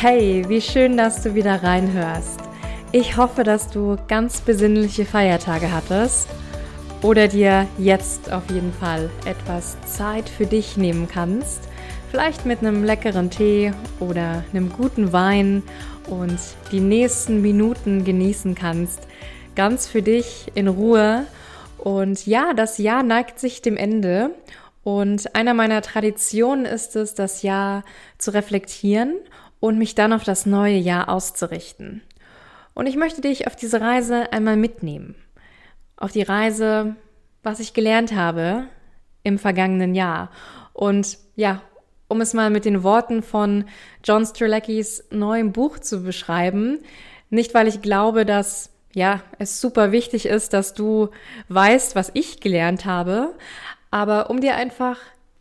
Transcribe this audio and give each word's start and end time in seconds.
Hey, 0.00 0.44
wie 0.46 0.60
schön, 0.60 0.96
dass 0.96 1.24
du 1.24 1.34
wieder 1.34 1.60
reinhörst. 1.64 2.38
Ich 2.92 3.16
hoffe, 3.16 3.42
dass 3.42 3.68
du 3.68 3.96
ganz 4.06 4.40
besinnliche 4.40 5.04
Feiertage 5.04 5.72
hattest 5.72 6.28
oder 7.02 7.26
dir 7.26 7.66
jetzt 7.78 8.30
auf 8.30 8.48
jeden 8.48 8.72
Fall 8.72 9.10
etwas 9.24 9.76
Zeit 9.86 10.28
für 10.28 10.46
dich 10.46 10.76
nehmen 10.76 11.08
kannst. 11.08 11.62
Vielleicht 12.12 12.46
mit 12.46 12.60
einem 12.60 12.84
leckeren 12.84 13.28
Tee 13.28 13.72
oder 13.98 14.44
einem 14.52 14.70
guten 14.70 15.12
Wein 15.12 15.64
und 16.08 16.38
die 16.70 16.78
nächsten 16.78 17.42
Minuten 17.42 18.04
genießen 18.04 18.54
kannst. 18.54 19.00
Ganz 19.56 19.88
für 19.88 20.02
dich 20.02 20.52
in 20.54 20.68
Ruhe. 20.68 21.26
Und 21.76 22.24
ja, 22.24 22.52
das 22.54 22.78
Jahr 22.78 23.02
neigt 23.02 23.40
sich 23.40 23.62
dem 23.62 23.76
Ende. 23.76 24.30
Und 24.84 25.34
einer 25.34 25.54
meiner 25.54 25.82
Traditionen 25.82 26.66
ist 26.66 26.94
es, 26.94 27.14
das 27.14 27.42
Jahr 27.42 27.82
zu 28.16 28.32
reflektieren 28.32 29.16
und 29.60 29.78
mich 29.78 29.94
dann 29.94 30.12
auf 30.12 30.24
das 30.24 30.46
neue 30.46 30.76
Jahr 30.76 31.08
auszurichten. 31.08 32.02
Und 32.74 32.86
ich 32.86 32.96
möchte 32.96 33.20
dich 33.20 33.46
auf 33.46 33.56
diese 33.56 33.80
Reise 33.80 34.32
einmal 34.32 34.56
mitnehmen. 34.56 35.14
Auf 35.96 36.12
die 36.12 36.22
Reise, 36.22 36.94
was 37.42 37.60
ich 37.60 37.74
gelernt 37.74 38.14
habe 38.14 38.64
im 39.24 39.38
vergangenen 39.38 39.94
Jahr. 39.94 40.30
Und 40.72 41.18
ja, 41.34 41.60
um 42.06 42.20
es 42.20 42.34
mal 42.34 42.50
mit 42.50 42.64
den 42.64 42.82
Worten 42.82 43.22
von 43.22 43.64
John 44.04 44.24
Streleckis 44.24 45.04
neuem 45.10 45.52
Buch 45.52 45.78
zu 45.78 46.02
beschreiben, 46.02 46.78
nicht 47.30 47.52
weil 47.52 47.68
ich 47.68 47.82
glaube, 47.82 48.24
dass 48.24 48.70
ja, 48.94 49.22
es 49.38 49.60
super 49.60 49.92
wichtig 49.92 50.26
ist, 50.26 50.52
dass 50.52 50.74
du 50.74 51.10
weißt, 51.48 51.94
was 51.94 52.10
ich 52.14 52.40
gelernt 52.40 52.84
habe, 52.84 53.34
aber 53.90 54.30
um 54.30 54.40
dir 54.40 54.54
einfach 54.54 54.98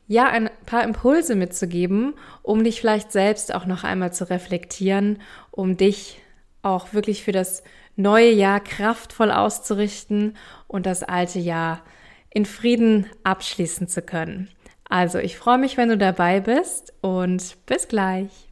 ja, 0.07 0.27
ein 0.29 0.49
paar 0.65 0.83
Impulse 0.83 1.35
mitzugeben, 1.35 2.13
um 2.41 2.63
dich 2.63 2.79
vielleicht 2.79 3.11
selbst 3.11 3.53
auch 3.53 3.65
noch 3.65 3.83
einmal 3.83 4.13
zu 4.13 4.29
reflektieren, 4.29 5.19
um 5.51 5.77
dich 5.77 6.19
auch 6.61 6.93
wirklich 6.93 7.23
für 7.23 7.33
das 7.33 7.63
neue 7.95 8.31
Jahr 8.31 8.59
kraftvoll 8.59 9.31
auszurichten 9.31 10.37
und 10.67 10.85
das 10.85 11.03
alte 11.03 11.39
Jahr 11.39 11.81
in 12.29 12.45
Frieden 12.45 13.07
abschließen 13.23 13.87
zu 13.87 14.01
können. 14.01 14.49
Also, 14.89 15.17
ich 15.19 15.37
freue 15.37 15.57
mich, 15.57 15.75
wenn 15.75 15.89
du 15.89 15.97
dabei 15.97 16.39
bist 16.39 16.93
und 17.01 17.57
bis 17.65 17.89
gleich. 17.89 18.46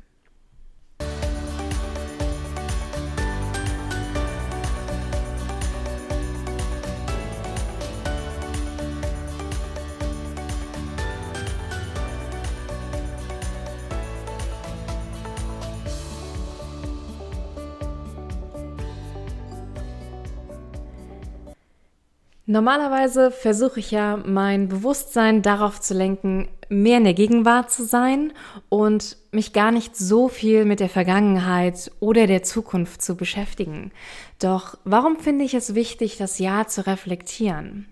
Normalerweise 22.47 23.31
versuche 23.31 23.79
ich 23.79 23.89
ja 23.89 24.17
mein 24.17 24.67
Bewusstsein 24.67 25.41
darauf 25.41 25.81
zu 25.81 25.95
lenken, 25.95 26.47
mehr 26.69 26.99
in 26.99 27.03
der 27.03 27.15
Gegenwart 27.15 27.71
zu 27.71 27.83
sein 27.85 28.33
und 28.69 29.17
mich 29.31 29.51
gar 29.51 29.71
nicht 29.71 29.95
so 29.95 30.27
viel 30.27 30.63
mit 30.65 30.79
der 30.79 30.89
Vergangenheit 30.89 31.91
oder 31.99 32.27
der 32.27 32.43
Zukunft 32.43 33.01
zu 33.01 33.15
beschäftigen. 33.15 33.91
Doch 34.39 34.77
warum 34.83 35.17
finde 35.17 35.43
ich 35.43 35.55
es 35.55 35.73
wichtig, 35.73 36.17
das 36.17 36.37
Jahr 36.37 36.67
zu 36.67 36.85
reflektieren? 36.85 37.87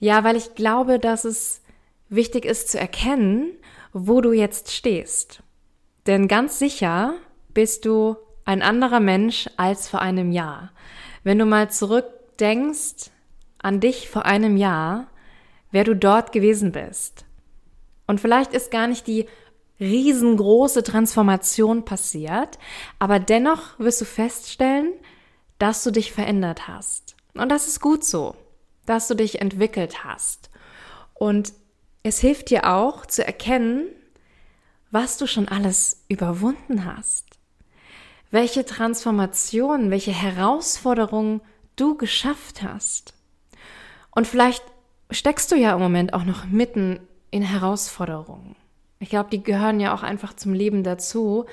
Ja, 0.00 0.24
weil 0.24 0.36
ich 0.36 0.54
glaube, 0.54 0.98
dass 0.98 1.26
es 1.26 1.60
wichtig 2.08 2.46
ist 2.46 2.70
zu 2.70 2.78
erkennen, 2.78 3.50
wo 3.92 4.22
du 4.22 4.32
jetzt 4.32 4.72
stehst. 4.72 5.42
Denn 6.06 6.26
ganz 6.26 6.58
sicher 6.58 7.14
bist 7.52 7.84
du 7.84 8.16
ein 8.46 8.62
anderer 8.62 9.00
Mensch 9.00 9.48
als 9.56 9.88
vor 9.88 10.00
einem 10.00 10.32
Jahr. 10.32 10.72
Wenn 11.22 11.38
du 11.38 11.46
mal 11.46 11.70
zurückdenkst, 11.70 13.11
an 13.62 13.80
dich 13.80 14.08
vor 14.08 14.26
einem 14.26 14.56
Jahr, 14.56 15.06
wer 15.70 15.84
du 15.84 15.96
dort 15.96 16.32
gewesen 16.32 16.72
bist. 16.72 17.24
Und 18.06 18.20
vielleicht 18.20 18.52
ist 18.52 18.70
gar 18.70 18.86
nicht 18.86 19.06
die 19.06 19.26
riesengroße 19.80 20.82
Transformation 20.82 21.84
passiert, 21.84 22.58
aber 22.98 23.18
dennoch 23.18 23.78
wirst 23.78 24.00
du 24.00 24.04
feststellen, 24.04 24.92
dass 25.58 25.82
du 25.82 25.90
dich 25.90 26.12
verändert 26.12 26.68
hast. 26.68 27.16
Und 27.34 27.48
das 27.48 27.66
ist 27.66 27.80
gut 27.80 28.04
so, 28.04 28.36
dass 28.86 29.08
du 29.08 29.14
dich 29.14 29.40
entwickelt 29.40 30.04
hast. 30.04 30.50
Und 31.14 31.52
es 32.02 32.18
hilft 32.18 32.50
dir 32.50 32.68
auch 32.68 33.06
zu 33.06 33.24
erkennen, 33.24 33.86
was 34.90 35.16
du 35.16 35.26
schon 35.26 35.48
alles 35.48 36.04
überwunden 36.08 36.84
hast. 36.84 37.38
Welche 38.30 38.64
Transformationen, 38.64 39.90
welche 39.90 40.12
Herausforderungen 40.12 41.40
du 41.76 41.96
geschafft 41.96 42.62
hast. 42.62 43.14
Und 44.14 44.26
vielleicht 44.26 44.62
steckst 45.10 45.50
du 45.50 45.56
ja 45.56 45.74
im 45.74 45.80
Moment 45.80 46.14
auch 46.14 46.24
noch 46.24 46.46
mitten 46.46 47.00
in 47.30 47.42
Herausforderungen. 47.42 48.56
Ich 48.98 49.10
glaube, 49.10 49.30
die 49.30 49.42
gehören 49.42 49.80
ja 49.80 49.94
auch 49.94 50.02
einfach 50.02 50.34
zum 50.34 50.54
Leben 50.54 50.84
dazu. 50.84 51.46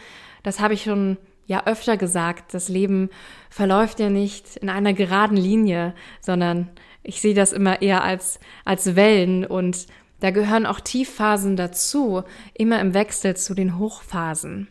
Das 0.43 0.59
habe 0.59 0.75
ich 0.75 0.83
schon 0.83 1.17
ja 1.47 1.65
öfter 1.65 1.97
gesagt. 1.97 2.53
Das 2.53 2.69
Leben 2.69 3.09
verläuft 3.49 3.99
ja 3.99 4.09
nicht 4.09 4.57
in 4.57 4.69
einer 4.69 4.93
geraden 4.93 5.37
Linie, 5.37 5.95
sondern 6.21 6.69
ich 7.01 7.21
sehe 7.21 7.33
das 7.33 7.53
immer 7.53 7.81
eher 7.81 8.03
als, 8.03 8.39
als 8.65 8.95
Wellen 8.95 9.45
und 9.45 9.87
da 10.19 10.31
gehören 10.31 10.65
auch 10.65 10.81
Tiefphasen 10.81 11.55
dazu, 11.55 12.23
immer 12.53 12.79
im 12.81 12.93
Wechsel 12.93 13.37
zu 13.37 13.53
den 13.53 13.79
Hochphasen. 13.79 14.67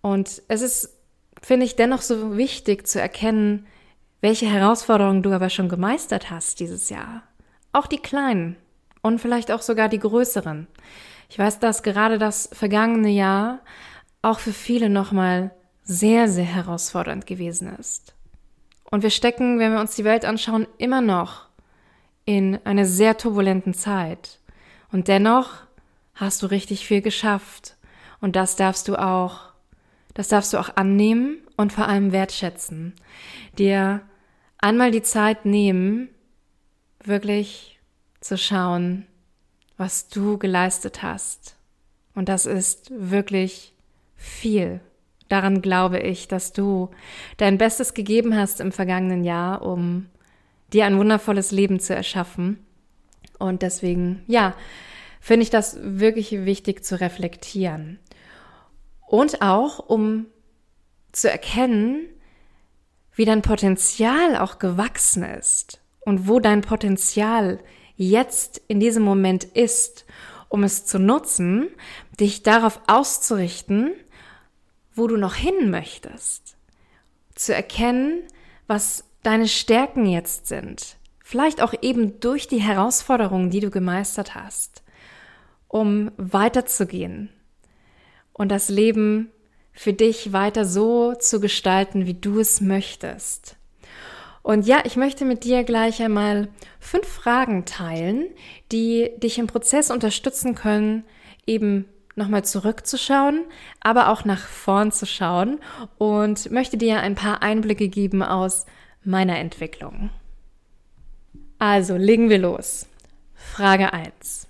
Und 0.00 0.42
es 0.48 0.60
ist, 0.60 0.98
finde 1.40 1.66
ich, 1.66 1.76
dennoch 1.76 2.02
so 2.02 2.36
wichtig 2.36 2.86
zu 2.86 3.00
erkennen, 3.00 3.66
welche 4.20 4.46
Herausforderungen 4.46 5.22
du 5.22 5.32
aber 5.32 5.50
schon 5.50 5.68
gemeistert 5.68 6.30
hast 6.30 6.60
dieses 6.60 6.90
Jahr. 6.90 7.22
Auch 7.72 7.86
die 7.86 7.98
kleinen 7.98 8.56
und 9.02 9.20
vielleicht 9.20 9.50
auch 9.50 9.62
sogar 9.62 9.88
die 9.88 9.98
größeren. 9.98 10.66
Ich 11.28 11.38
weiß, 11.38 11.60
dass 11.60 11.82
gerade 11.82 12.18
das 12.18 12.50
vergangene 12.52 13.10
Jahr 13.10 13.60
auch 14.22 14.40
für 14.40 14.52
viele 14.52 14.90
nochmal 14.90 15.52
sehr, 15.84 16.28
sehr 16.28 16.44
herausfordernd 16.44 17.26
gewesen 17.26 17.74
ist. 17.78 18.14
Und 18.90 19.02
wir 19.02 19.10
stecken, 19.10 19.58
wenn 19.58 19.72
wir 19.72 19.80
uns 19.80 19.94
die 19.94 20.04
Welt 20.04 20.24
anschauen, 20.24 20.66
immer 20.78 21.00
noch 21.00 21.46
in 22.24 22.58
einer 22.64 22.84
sehr 22.84 23.16
turbulenten 23.16 23.74
Zeit. 23.74 24.40
Und 24.92 25.08
dennoch 25.08 25.50
hast 26.14 26.42
du 26.42 26.46
richtig 26.46 26.86
viel 26.86 27.00
geschafft. 27.00 27.76
Und 28.20 28.36
das 28.36 28.56
darfst 28.56 28.88
du 28.88 28.96
auch, 28.96 29.52
das 30.14 30.28
darfst 30.28 30.52
du 30.52 30.58
auch 30.58 30.76
annehmen 30.76 31.38
und 31.56 31.72
vor 31.72 31.86
allem 31.86 32.12
wertschätzen. 32.12 32.94
Dir 33.58 34.02
einmal 34.60 34.90
die 34.90 35.02
Zeit 35.02 35.44
nehmen, 35.44 36.08
wirklich 37.04 37.80
zu 38.20 38.36
schauen, 38.36 39.06
was 39.76 40.08
du 40.08 40.38
geleistet 40.38 41.02
hast. 41.02 41.56
Und 42.14 42.28
das 42.28 42.46
ist 42.46 42.90
wirklich 42.94 43.72
viel. 44.16 44.80
Daran 45.28 45.62
glaube 45.62 46.00
ich, 46.00 46.28
dass 46.28 46.52
du 46.52 46.90
dein 47.36 47.56
Bestes 47.56 47.94
gegeben 47.94 48.36
hast 48.36 48.60
im 48.60 48.72
vergangenen 48.72 49.24
Jahr, 49.24 49.62
um 49.62 50.06
dir 50.72 50.84
ein 50.86 50.98
wundervolles 50.98 51.50
Leben 51.50 51.80
zu 51.80 51.94
erschaffen. 51.94 52.58
Und 53.38 53.62
deswegen, 53.62 54.22
ja, 54.26 54.54
finde 55.20 55.44
ich 55.44 55.50
das 55.50 55.78
wirklich 55.80 56.32
wichtig 56.44 56.84
zu 56.84 57.00
reflektieren. 57.00 57.98
Und 59.06 59.40
auch, 59.40 59.78
um 59.78 60.26
zu 61.12 61.30
erkennen, 61.30 62.08
wie 63.20 63.26
dein 63.26 63.42
Potenzial 63.42 64.34
auch 64.34 64.58
gewachsen 64.58 65.22
ist 65.24 65.82
und 66.00 66.26
wo 66.26 66.40
dein 66.40 66.62
Potenzial 66.62 67.60
jetzt 67.96 68.62
in 68.66 68.80
diesem 68.80 69.02
Moment 69.02 69.44
ist, 69.44 70.06
um 70.48 70.64
es 70.64 70.86
zu 70.86 70.98
nutzen, 70.98 71.68
dich 72.18 72.42
darauf 72.44 72.80
auszurichten, 72.86 73.92
wo 74.94 75.06
du 75.06 75.18
noch 75.18 75.34
hin 75.34 75.70
möchtest. 75.70 76.56
Zu 77.34 77.54
erkennen, 77.54 78.22
was 78.66 79.04
deine 79.22 79.48
Stärken 79.48 80.06
jetzt 80.06 80.46
sind. 80.46 80.96
Vielleicht 81.22 81.60
auch 81.60 81.74
eben 81.82 82.20
durch 82.20 82.48
die 82.48 82.62
Herausforderungen, 82.62 83.50
die 83.50 83.60
du 83.60 83.68
gemeistert 83.68 84.34
hast, 84.34 84.82
um 85.68 86.10
weiterzugehen 86.16 87.28
und 88.32 88.48
das 88.48 88.70
Leben 88.70 89.30
für 89.72 89.92
dich 89.92 90.32
weiter 90.32 90.64
so 90.64 91.14
zu 91.14 91.40
gestalten, 91.40 92.06
wie 92.06 92.14
du 92.14 92.40
es 92.40 92.60
möchtest. 92.60 93.56
Und 94.42 94.66
ja, 94.66 94.80
ich 94.84 94.96
möchte 94.96 95.24
mit 95.24 95.44
dir 95.44 95.64
gleich 95.64 96.02
einmal 96.02 96.48
fünf 96.78 97.06
Fragen 97.06 97.66
teilen, 97.66 98.26
die 98.72 99.10
dich 99.18 99.38
im 99.38 99.46
Prozess 99.46 99.90
unterstützen 99.90 100.54
können, 100.54 101.04
eben 101.46 101.86
nochmal 102.16 102.44
zurückzuschauen, 102.44 103.44
aber 103.80 104.08
auch 104.08 104.24
nach 104.24 104.46
vorn 104.46 104.92
zu 104.92 105.06
schauen 105.06 105.60
und 105.98 106.50
möchte 106.50 106.76
dir 106.76 107.00
ein 107.00 107.14
paar 107.14 107.42
Einblicke 107.42 107.88
geben 107.88 108.22
aus 108.22 108.66
meiner 109.04 109.38
Entwicklung. 109.38 110.10
Also 111.58 111.96
legen 111.96 112.28
wir 112.28 112.38
los. 112.38 112.86
Frage 113.34 113.92
1. 113.92 114.46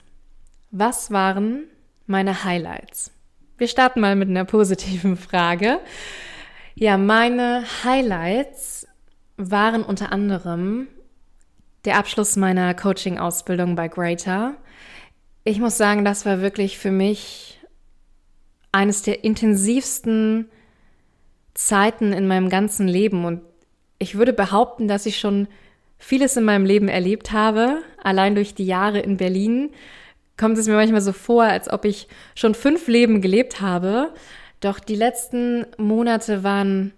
Was 0.70 1.10
waren 1.10 1.64
meine 2.06 2.44
Highlights? 2.44 3.12
Wir 3.60 3.68
starten 3.68 4.00
mal 4.00 4.16
mit 4.16 4.30
einer 4.30 4.46
positiven 4.46 5.18
Frage. 5.18 5.80
Ja, 6.74 6.96
meine 6.96 7.64
Highlights 7.84 8.88
waren 9.36 9.82
unter 9.82 10.12
anderem 10.12 10.88
der 11.84 11.98
Abschluss 11.98 12.36
meiner 12.36 12.72
Coaching-Ausbildung 12.72 13.76
bei 13.76 13.88
Greater. 13.88 14.54
Ich 15.44 15.58
muss 15.58 15.76
sagen, 15.76 16.06
das 16.06 16.24
war 16.24 16.40
wirklich 16.40 16.78
für 16.78 16.90
mich 16.90 17.60
eines 18.72 19.02
der 19.02 19.24
intensivsten 19.24 20.48
Zeiten 21.52 22.14
in 22.14 22.26
meinem 22.26 22.48
ganzen 22.48 22.88
Leben. 22.88 23.26
Und 23.26 23.42
ich 23.98 24.16
würde 24.16 24.32
behaupten, 24.32 24.88
dass 24.88 25.04
ich 25.04 25.18
schon 25.18 25.48
vieles 25.98 26.34
in 26.38 26.44
meinem 26.44 26.64
Leben 26.64 26.88
erlebt 26.88 27.32
habe. 27.32 27.82
Allein 28.02 28.34
durch 28.34 28.54
die 28.54 28.66
Jahre 28.66 29.00
in 29.00 29.18
Berlin 29.18 29.70
kommt 30.40 30.56
es 30.56 30.66
mir 30.66 30.74
manchmal 30.74 31.02
so 31.02 31.12
vor, 31.12 31.44
als 31.44 31.70
ob 31.70 31.84
ich 31.84 32.08
schon 32.34 32.54
fünf 32.54 32.88
Leben 32.88 33.20
gelebt 33.20 33.60
habe. 33.60 34.14
Doch 34.60 34.80
die 34.80 34.96
letzten 34.96 35.66
Monate 35.76 36.42
waren 36.42 36.94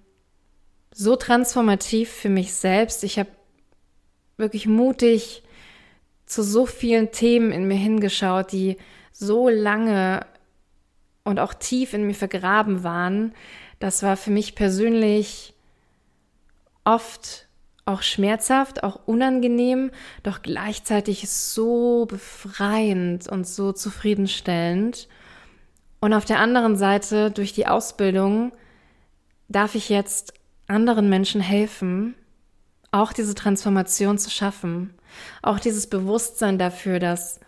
so 0.94 1.16
transformativ 1.16 2.08
für 2.08 2.28
mich 2.28 2.54
selbst. 2.54 3.02
Ich 3.02 3.18
habe 3.18 3.30
wirklich 4.36 4.68
mutig 4.68 5.42
zu 6.24 6.44
so 6.44 6.66
vielen 6.66 7.10
Themen 7.10 7.50
in 7.50 7.66
mir 7.66 7.76
hingeschaut, 7.76 8.52
die 8.52 8.76
so 9.10 9.48
lange 9.48 10.24
und 11.24 11.40
auch 11.40 11.52
tief 11.52 11.94
in 11.94 12.06
mir 12.06 12.14
vergraben 12.14 12.84
waren. 12.84 13.34
Das 13.80 14.04
war 14.04 14.16
für 14.16 14.30
mich 14.30 14.54
persönlich 14.54 15.54
oft 16.84 17.48
auch 17.84 18.02
schmerzhaft, 18.02 18.84
auch 18.84 19.00
unangenehm, 19.06 19.90
doch 20.22 20.42
gleichzeitig 20.42 21.28
so 21.28 22.06
befreiend 22.06 23.28
und 23.28 23.46
so 23.46 23.72
zufriedenstellend. 23.72 25.08
Und 26.00 26.14
auf 26.14 26.24
der 26.24 26.38
anderen 26.38 26.76
Seite, 26.76 27.30
durch 27.30 27.52
die 27.52 27.66
Ausbildung, 27.66 28.52
darf 29.48 29.74
ich 29.74 29.88
jetzt 29.88 30.34
anderen 30.66 31.08
Menschen 31.08 31.40
helfen, 31.40 32.14
auch 32.90 33.12
diese 33.12 33.34
Transformation 33.34 34.18
zu 34.18 34.30
schaffen, 34.30 34.94
auch 35.42 35.58
dieses 35.58 35.88
Bewusstsein 35.88 36.58
dafür, 36.58 36.98
dass 36.98 37.40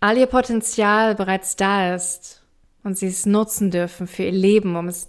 all 0.00 0.18
ihr 0.18 0.26
Potenzial 0.26 1.14
bereits 1.14 1.56
da 1.56 1.94
ist 1.94 2.42
und 2.82 2.98
sie 2.98 3.06
es 3.06 3.26
nutzen 3.26 3.70
dürfen 3.70 4.06
für 4.06 4.24
ihr 4.24 4.32
Leben, 4.32 4.76
um 4.76 4.88
es, 4.88 5.08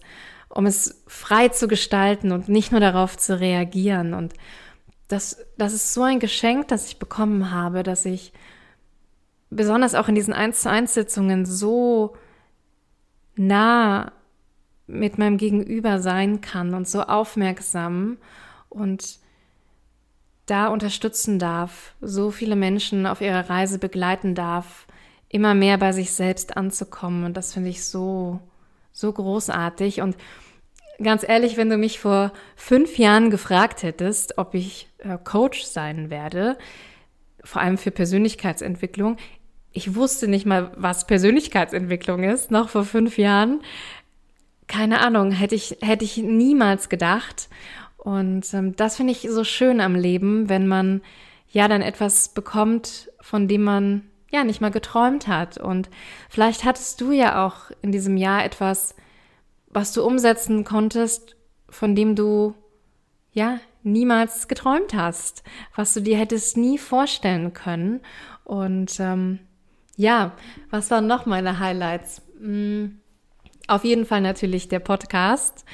um 0.55 0.65
es 0.65 1.03
frei 1.05 1.49
zu 1.49 1.67
gestalten 1.67 2.31
und 2.31 2.47
nicht 2.49 2.71
nur 2.71 2.79
darauf 2.79 3.17
zu 3.17 3.39
reagieren. 3.39 4.13
Und 4.13 4.33
das, 5.09 5.45
das 5.57 5.73
ist 5.73 5.93
so 5.93 6.01
ein 6.01 6.19
Geschenk, 6.19 6.69
das 6.69 6.87
ich 6.87 6.97
bekommen 6.97 7.51
habe, 7.51 7.83
dass 7.83 8.05
ich 8.05 8.31
besonders 9.49 9.95
auch 9.95 10.07
in 10.07 10.15
diesen 10.15 10.33
1 10.33 10.61
zu 10.61 10.69
1 10.69 10.93
Sitzungen 10.93 11.45
so 11.45 12.15
nah 13.35 14.13
mit 14.87 15.17
meinem 15.17 15.37
Gegenüber 15.37 15.99
sein 15.99 16.39
kann 16.39 16.73
und 16.73 16.87
so 16.87 17.01
aufmerksam 17.01 18.17
und 18.69 19.19
da 20.45 20.67
unterstützen 20.67 21.37
darf, 21.37 21.95
so 21.99 22.31
viele 22.31 22.55
Menschen 22.55 23.07
auf 23.07 23.19
ihrer 23.19 23.49
Reise 23.49 23.77
begleiten 23.77 24.35
darf, 24.35 24.87
immer 25.27 25.53
mehr 25.53 25.77
bei 25.77 25.91
sich 25.91 26.11
selbst 26.11 26.55
anzukommen. 26.55 27.25
Und 27.25 27.35
das 27.35 27.53
finde 27.53 27.69
ich 27.69 27.83
so, 27.83 28.39
so 28.93 29.11
großartig. 29.11 30.01
Und 30.01 30.15
ganz 31.01 31.27
ehrlich, 31.27 31.57
wenn 31.57 31.69
du 31.69 31.77
mich 31.77 32.00
vor 32.00 32.31
fünf 32.56 32.97
Jahren 32.97 33.30
gefragt 33.30 33.83
hättest, 33.83 34.38
ob 34.38 34.53
ich 34.53 34.88
äh, 35.00 35.18
Coach 35.24 35.63
sein 35.63 36.09
werde, 36.09 36.57
vor 37.44 37.62
allem 37.62 37.77
für 37.77 37.92
Persönlichkeitsentwicklung, 37.92 39.18
ich 39.71 39.94
wusste 39.94 40.30
nicht 40.30 40.45
mal, 40.45 40.71
was 40.77 41.06
Persönlichkeitsentwicklung 41.06 42.24
ist, 42.24 42.50
noch 42.50 42.69
vor 42.69 42.86
fünf 42.86 43.18
Jahren. 43.18 43.62
Keine 44.68 45.01
Ahnung, 45.01 45.31
hätte 45.31 45.53
ich, 45.53 45.77
hätte 45.81 46.06
ich 46.06 46.15
niemals 46.18 46.88
gedacht. 46.88 47.50
Und 47.98 48.53
ähm, 48.53 48.75
das 48.77 48.95
finde 48.95 49.12
ich 49.12 49.27
so 49.30 49.44
schön 49.44 49.81
am 49.81 49.95
Leben, 49.95 50.48
wenn 50.48 50.65
man 50.65 51.01
ja 51.50 51.68
dann 51.68 51.81
etwas 51.81 52.30
bekommt, 52.30 53.12
von 53.19 53.50
dem 53.50 53.63
man 53.63 54.03
ja 54.31 54.45
nicht 54.45 54.62
mal 54.62 54.71
geträumt 54.71 55.27
hat. 55.27 55.57
Und 55.57 55.89
vielleicht 56.30 56.63
hattest 56.63 57.01
du 57.01 57.12
ja 57.12 57.45
auch 57.45 57.71
in 57.81 57.91
diesem 57.91 58.15
Jahr 58.15 58.45
etwas, 58.45 58.95
was 59.75 59.92
du 59.92 60.06
umsetzen 60.06 60.63
konntest, 60.63 61.36
von 61.69 61.95
dem 61.95 62.16
du 62.16 62.56
ja 63.33 63.60
niemals 63.83 64.48
geträumt 64.48 64.94
hast, 64.94 65.44
was 65.75 65.94
du 65.94 66.01
dir 66.01 66.18
hättest 66.18 66.56
nie 66.56 66.77
vorstellen 66.77 67.51
können. 67.51 68.00
Und 68.45 69.00
ähm, 69.01 69.39
ja, 69.98 70.31
was 70.69 70.89
waren 70.92 71.07
noch 71.07 71.25
meine 71.25 71.60
Highlights? 71.60 72.22
Hm, 72.39 73.00
auf 73.68 73.83
jeden 73.83 74.06
Fall 74.06 74.22
natürlich 74.22 74.69
der 74.69 74.80
Podcast 74.80 75.66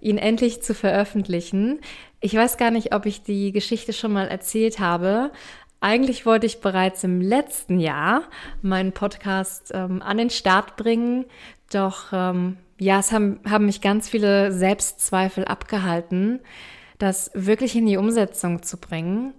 ihn 0.00 0.16
endlich 0.16 0.62
zu 0.62 0.74
veröffentlichen. 0.74 1.80
Ich 2.20 2.34
weiß 2.34 2.56
gar 2.56 2.70
nicht, 2.70 2.94
ob 2.94 3.04
ich 3.04 3.24
die 3.24 3.52
Geschichte 3.52 3.92
schon 3.92 4.12
mal 4.12 4.28
erzählt 4.28 4.78
habe. 4.78 5.32
Eigentlich 5.80 6.24
wollte 6.24 6.46
ich 6.46 6.62
bereits 6.62 7.04
im 7.04 7.20
letzten 7.20 7.78
Jahr 7.78 8.22
meinen 8.62 8.92
Podcast 8.92 9.70
ähm, 9.74 10.00
an 10.00 10.16
den 10.16 10.30
Start 10.30 10.76
bringen, 10.76 11.26
doch 11.70 12.06
ähm, 12.12 12.56
ja, 12.78 12.98
es 12.98 13.12
haben, 13.12 13.40
haben 13.48 13.66
mich 13.66 13.80
ganz 13.80 14.08
viele 14.08 14.52
Selbstzweifel 14.52 15.44
abgehalten, 15.44 16.40
das 16.98 17.30
wirklich 17.34 17.76
in 17.76 17.86
die 17.86 17.96
Umsetzung 17.96 18.62
zu 18.62 18.78
bringen. 18.78 19.34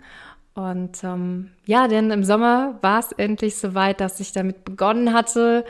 Und 0.53 1.03
ähm, 1.03 1.51
ja, 1.65 1.87
denn 1.87 2.11
im 2.11 2.23
Sommer 2.23 2.79
war 2.81 2.99
es 2.99 3.11
endlich 3.11 3.57
soweit, 3.57 3.99
dass 3.99 4.19
ich 4.19 4.31
damit 4.31 4.63
begonnen 4.63 5.13
hatte, 5.13 5.65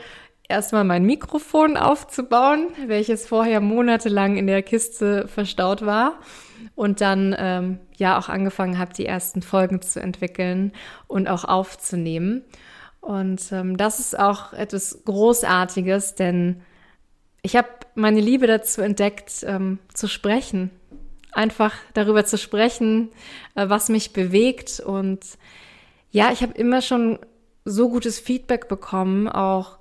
erstmal 0.48 0.84
mein 0.84 1.04
Mikrofon 1.04 1.76
aufzubauen, 1.76 2.68
welches 2.86 3.26
vorher 3.26 3.60
monatelang 3.60 4.36
in 4.36 4.46
der 4.46 4.62
Kiste 4.62 5.26
verstaut 5.26 5.84
war. 5.84 6.20
Und 6.74 7.00
dann 7.00 7.34
ähm, 7.38 7.78
ja 7.96 8.18
auch 8.18 8.28
angefangen 8.28 8.78
habe, 8.78 8.92
die 8.92 9.06
ersten 9.06 9.42
Folgen 9.42 9.82
zu 9.82 10.00
entwickeln 10.00 10.72
und 11.06 11.28
auch 11.28 11.44
aufzunehmen. 11.44 12.44
Und 13.00 13.52
ähm, 13.52 13.76
das 13.76 13.98
ist 13.98 14.18
auch 14.18 14.52
etwas 14.52 15.02
Großartiges, 15.04 16.14
denn 16.14 16.62
ich 17.46 17.54
habe 17.54 17.68
meine 17.94 18.20
Liebe 18.20 18.48
dazu 18.48 18.80
entdeckt, 18.82 19.44
ähm, 19.46 19.78
zu 19.94 20.08
sprechen. 20.08 20.72
Einfach 21.30 21.72
darüber 21.94 22.24
zu 22.24 22.38
sprechen, 22.38 23.10
äh, 23.54 23.68
was 23.68 23.88
mich 23.88 24.12
bewegt. 24.12 24.80
Und 24.80 25.20
ja, 26.10 26.32
ich 26.32 26.42
habe 26.42 26.54
immer 26.54 26.82
schon 26.82 27.20
so 27.64 27.88
gutes 27.88 28.18
Feedback 28.18 28.66
bekommen, 28.68 29.28
auch 29.28 29.78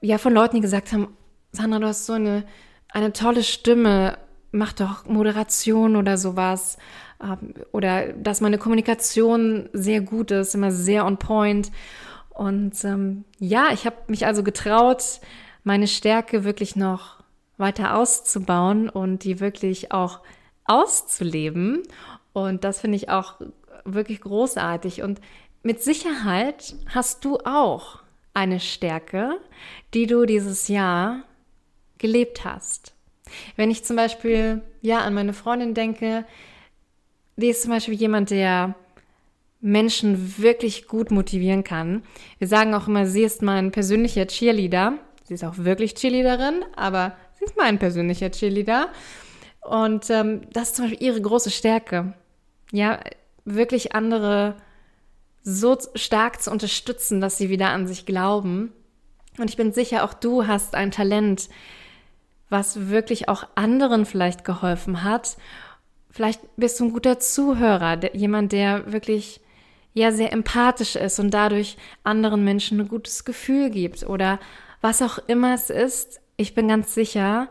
ja, 0.00 0.18
von 0.18 0.32
Leuten, 0.32 0.54
die 0.54 0.62
gesagt 0.62 0.92
haben, 0.92 1.16
Sandra, 1.50 1.80
du 1.80 1.88
hast 1.88 2.06
so 2.06 2.12
eine, 2.12 2.44
eine 2.90 3.12
tolle 3.12 3.42
Stimme, 3.42 4.16
mach 4.52 4.72
doch 4.72 5.04
Moderation 5.04 5.96
oder 5.96 6.16
sowas. 6.16 6.78
Ähm, 7.20 7.54
oder 7.72 8.12
dass 8.12 8.40
meine 8.40 8.58
Kommunikation 8.58 9.68
sehr 9.72 10.00
gut 10.00 10.30
ist, 10.30 10.54
immer 10.54 10.70
sehr 10.70 11.04
on 11.04 11.16
point. 11.16 11.72
Und 12.30 12.84
ähm, 12.84 13.24
ja, 13.40 13.70
ich 13.72 13.84
habe 13.84 13.96
mich 14.06 14.26
also 14.26 14.44
getraut, 14.44 15.20
meine 15.68 15.86
Stärke 15.86 16.44
wirklich 16.44 16.76
noch 16.76 17.22
weiter 17.58 17.94
auszubauen 17.94 18.88
und 18.88 19.22
die 19.22 19.38
wirklich 19.38 19.92
auch 19.92 20.20
auszuleben. 20.64 21.82
Und 22.32 22.64
das 22.64 22.80
finde 22.80 22.96
ich 22.96 23.10
auch 23.10 23.34
wirklich 23.84 24.22
großartig. 24.22 25.02
Und 25.02 25.20
mit 25.62 25.82
Sicherheit 25.82 26.74
hast 26.88 27.22
du 27.26 27.36
auch 27.44 27.98
eine 28.32 28.60
Stärke, 28.60 29.38
die 29.92 30.06
du 30.06 30.24
dieses 30.24 30.68
Jahr 30.68 31.24
gelebt 31.98 32.46
hast. 32.46 32.94
Wenn 33.56 33.70
ich 33.70 33.84
zum 33.84 33.96
Beispiel 33.96 34.62
ja 34.80 35.00
an 35.00 35.12
meine 35.12 35.34
Freundin 35.34 35.74
denke, 35.74 36.24
die 37.36 37.48
ist 37.48 37.60
zum 37.60 37.72
Beispiel 37.72 37.94
jemand, 37.94 38.30
der 38.30 38.74
Menschen 39.60 40.38
wirklich 40.38 40.88
gut 40.88 41.10
motivieren 41.10 41.62
kann. 41.62 42.04
Wir 42.38 42.48
sagen 42.48 42.72
auch 42.72 42.88
immer, 42.88 43.04
sie 43.06 43.22
ist 43.22 43.42
mein 43.42 43.70
persönlicher 43.70 44.26
Cheerleader. 44.26 44.94
Sie 45.28 45.34
ist 45.34 45.44
auch 45.44 45.58
wirklich 45.58 45.92
Cheerleaderin, 45.92 46.64
aber 46.74 47.14
sie 47.38 47.44
ist 47.44 47.54
mein 47.58 47.78
persönlicher 47.78 48.30
Cheerleader. 48.30 48.88
Und 49.60 50.08
ähm, 50.08 50.40
das 50.54 50.68
ist 50.68 50.76
zum 50.76 50.86
Beispiel 50.86 51.06
ihre 51.06 51.20
große 51.20 51.50
Stärke. 51.50 52.14
Ja, 52.72 52.98
wirklich 53.44 53.94
andere 53.94 54.56
so 55.42 55.76
stark 55.94 56.40
zu 56.40 56.50
unterstützen, 56.50 57.20
dass 57.20 57.36
sie 57.36 57.50
wieder 57.50 57.68
an 57.68 57.86
sich 57.86 58.06
glauben. 58.06 58.72
Und 59.36 59.50
ich 59.50 59.58
bin 59.58 59.74
sicher, 59.74 60.02
auch 60.04 60.14
du 60.14 60.46
hast 60.46 60.74
ein 60.74 60.92
Talent, 60.92 61.50
was 62.48 62.88
wirklich 62.88 63.28
auch 63.28 63.46
anderen 63.54 64.06
vielleicht 64.06 64.46
geholfen 64.46 65.04
hat. 65.04 65.36
Vielleicht 66.10 66.40
bist 66.56 66.80
du 66.80 66.86
ein 66.86 66.92
guter 66.94 67.18
Zuhörer, 67.20 67.98
der, 67.98 68.16
jemand, 68.16 68.52
der 68.52 68.90
wirklich 68.90 69.42
ja 69.92 70.10
sehr 70.10 70.32
empathisch 70.32 70.96
ist 70.96 71.18
und 71.18 71.32
dadurch 71.32 71.76
anderen 72.02 72.44
Menschen 72.44 72.80
ein 72.80 72.88
gutes 72.88 73.26
Gefühl 73.26 73.68
gibt 73.68 74.04
oder 74.04 74.38
was 74.80 75.02
auch 75.02 75.18
immer 75.26 75.54
es 75.54 75.70
ist. 75.70 76.20
Ich 76.36 76.54
bin 76.54 76.68
ganz 76.68 76.94
sicher, 76.94 77.48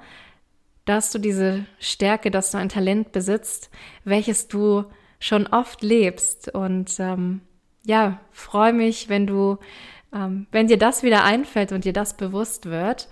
dass 0.86 1.12
du 1.12 1.20
diese 1.20 1.66
Stärke, 1.80 2.32
dass 2.32 2.52
du 2.52 2.58
ein 2.58 2.70
Talent 2.70 3.12
besitzt, 3.12 3.70
welches 4.06 4.48
du 4.48 4.86
schon 5.20 5.48
oft 5.48 5.82
lebst 5.82 6.54
und 6.54 7.00
ähm, 7.00 7.42
ja, 7.84 8.20
freue 8.32 8.74
mich, 8.74 9.10
wenn 9.10 9.28
du, 9.28 9.58
ähm, 10.14 10.48
wenn 10.52 10.68
dir 10.68 10.78
das 10.78 11.04
wieder 11.04 11.24
einfällt 11.24 11.72
und 11.72 11.86
dir 11.86 11.94
das 11.94 12.16
bewusst 12.16 12.66
wird. 12.68 13.08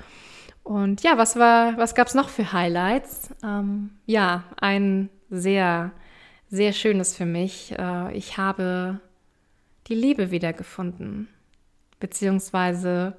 Und 0.64 1.04
ja, 1.04 1.18
was 1.18 1.38
war, 1.38 1.78
was 1.78 1.96
gab 1.96 2.08
es 2.08 2.14
noch 2.14 2.30
für 2.30 2.52
Highlights? 2.52 3.30
Ähm, 3.44 3.92
ja, 4.06 4.44
ein 4.58 5.10
sehr, 5.30 5.92
sehr 6.50 6.74
schönes 6.74 7.16
für 7.16 7.26
mich. 7.26 7.74
Äh, 7.78 8.14
ich 8.16 8.38
habe 8.38 9.00
die 9.88 9.96
Liebe 9.96 10.32
wiedergefunden. 10.32 11.30
Beziehungsweise 12.00 13.16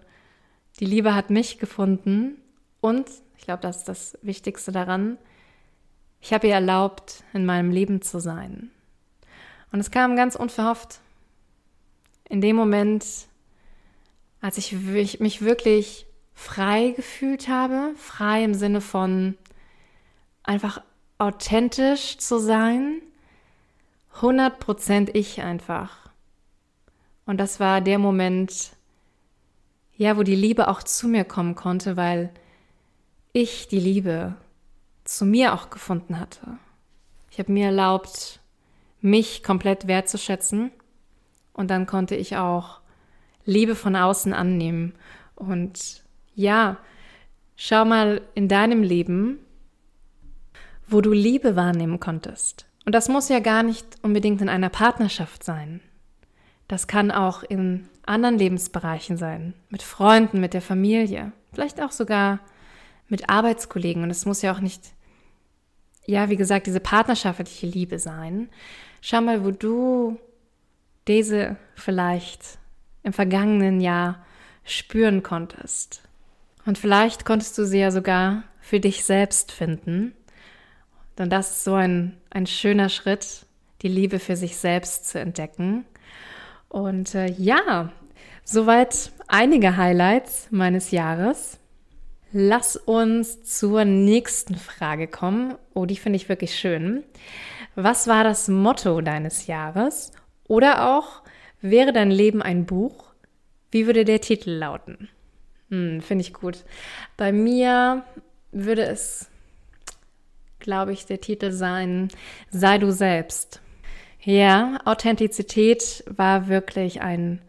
die 0.80 0.86
Liebe 0.86 1.14
hat 1.14 1.30
mich 1.30 1.58
gefunden 1.58 2.36
und, 2.80 3.08
ich 3.38 3.44
glaube, 3.44 3.62
das 3.62 3.78
ist 3.78 3.88
das 3.88 4.18
Wichtigste 4.22 4.72
daran, 4.72 5.18
ich 6.20 6.32
habe 6.32 6.48
ihr 6.48 6.54
erlaubt, 6.54 7.22
in 7.32 7.46
meinem 7.46 7.70
Leben 7.70 8.02
zu 8.02 8.18
sein. 8.18 8.70
Und 9.72 9.80
es 9.80 9.90
kam 9.90 10.16
ganz 10.16 10.34
unverhofft. 10.34 11.00
In 12.28 12.40
dem 12.40 12.56
Moment, 12.56 13.04
als 14.40 14.58
ich 14.58 14.72
mich 14.72 15.42
wirklich 15.42 16.06
frei 16.34 16.90
gefühlt 16.96 17.48
habe, 17.48 17.92
frei 17.96 18.42
im 18.44 18.54
Sinne 18.54 18.80
von 18.80 19.36
einfach 20.42 20.82
authentisch 21.18 22.18
zu 22.18 22.38
sein, 22.38 23.00
100% 24.20 25.10
ich 25.14 25.42
einfach. 25.42 26.10
Und 27.26 27.38
das 27.38 27.60
war 27.60 27.80
der 27.80 27.98
Moment, 27.98 28.75
ja, 29.96 30.16
wo 30.16 30.22
die 30.22 30.36
Liebe 30.36 30.68
auch 30.68 30.82
zu 30.82 31.08
mir 31.08 31.24
kommen 31.24 31.54
konnte, 31.54 31.96
weil 31.96 32.30
ich 33.32 33.68
die 33.68 33.80
Liebe 33.80 34.34
zu 35.04 35.24
mir 35.24 35.54
auch 35.54 35.70
gefunden 35.70 36.18
hatte. 36.18 36.58
Ich 37.30 37.38
habe 37.38 37.52
mir 37.52 37.66
erlaubt, 37.66 38.40
mich 39.00 39.42
komplett 39.42 39.86
wertzuschätzen 39.86 40.70
und 41.52 41.70
dann 41.70 41.86
konnte 41.86 42.16
ich 42.16 42.36
auch 42.36 42.80
Liebe 43.44 43.74
von 43.74 43.96
außen 43.96 44.32
annehmen. 44.32 44.94
Und 45.34 46.02
ja, 46.34 46.78
schau 47.56 47.84
mal 47.84 48.20
in 48.34 48.48
deinem 48.48 48.82
Leben, 48.82 49.38
wo 50.86 51.00
du 51.00 51.12
Liebe 51.12 51.56
wahrnehmen 51.56 52.00
konntest. 52.00 52.66
Und 52.84 52.94
das 52.94 53.08
muss 53.08 53.28
ja 53.28 53.40
gar 53.40 53.62
nicht 53.62 53.86
unbedingt 54.02 54.40
in 54.40 54.48
einer 54.48 54.68
Partnerschaft 54.68 55.44
sein. 55.44 55.80
Das 56.68 56.86
kann 56.86 57.10
auch 57.10 57.42
in 57.42 57.88
anderen 58.04 58.38
Lebensbereichen 58.38 59.16
sein, 59.16 59.54
mit 59.68 59.82
Freunden, 59.82 60.40
mit 60.40 60.54
der 60.54 60.62
Familie, 60.62 61.32
vielleicht 61.52 61.80
auch 61.80 61.92
sogar 61.92 62.40
mit 63.08 63.28
Arbeitskollegen. 63.28 64.02
Und 64.02 64.10
es 64.10 64.26
muss 64.26 64.42
ja 64.42 64.52
auch 64.52 64.60
nicht, 64.60 64.82
ja, 66.06 66.28
wie 66.28 66.36
gesagt, 66.36 66.66
diese 66.66 66.80
partnerschaftliche 66.80 67.66
Liebe 67.66 67.98
sein. 67.98 68.48
Schau 69.00 69.20
mal, 69.20 69.44
wo 69.44 69.50
du 69.50 70.18
diese 71.06 71.56
vielleicht 71.74 72.58
im 73.02 73.12
vergangenen 73.12 73.80
Jahr 73.80 74.24
spüren 74.64 75.22
konntest. 75.22 76.02
Und 76.64 76.78
vielleicht 76.78 77.24
konntest 77.24 77.56
du 77.56 77.64
sie 77.64 77.78
ja 77.78 77.92
sogar 77.92 78.42
für 78.60 78.80
dich 78.80 79.04
selbst 79.04 79.52
finden. 79.52 80.12
Denn 81.16 81.30
das 81.30 81.52
ist 81.52 81.64
so 81.64 81.74
ein, 81.74 82.16
ein 82.30 82.46
schöner 82.46 82.88
Schritt, 82.88 83.46
die 83.82 83.88
Liebe 83.88 84.18
für 84.18 84.36
sich 84.36 84.56
selbst 84.56 85.08
zu 85.08 85.20
entdecken. 85.20 85.84
Und 86.76 87.14
äh, 87.14 87.28
ja, 87.38 87.90
soweit 88.44 89.10
einige 89.28 89.78
Highlights 89.78 90.48
meines 90.50 90.90
Jahres. 90.90 91.58
Lass 92.32 92.76
uns 92.76 93.42
zur 93.44 93.86
nächsten 93.86 94.56
Frage 94.56 95.08
kommen. 95.08 95.54
Oh, 95.72 95.86
die 95.86 95.96
finde 95.96 96.18
ich 96.18 96.28
wirklich 96.28 96.54
schön. 96.54 97.02
Was 97.76 98.08
war 98.08 98.24
das 98.24 98.48
Motto 98.48 99.00
deines 99.00 99.46
Jahres? 99.46 100.12
Oder 100.48 100.94
auch, 100.94 101.22
wäre 101.62 101.94
dein 101.94 102.10
Leben 102.10 102.42
ein 102.42 102.66
Buch? 102.66 103.14
Wie 103.70 103.86
würde 103.86 104.04
der 104.04 104.20
Titel 104.20 104.50
lauten? 104.50 105.08
Hm, 105.70 106.02
finde 106.02 106.20
ich 106.20 106.34
gut. 106.34 106.66
Bei 107.16 107.32
mir 107.32 108.04
würde 108.52 108.84
es, 108.84 109.30
glaube 110.58 110.92
ich, 110.92 111.06
der 111.06 111.22
Titel 111.22 111.52
sein, 111.52 112.08
Sei 112.50 112.76
du 112.76 112.92
selbst. 112.92 113.62
Ja, 114.26 114.80
Authentizität 114.84 116.02
war 116.08 116.48
wirklich 116.48 117.00
ein 117.00 117.40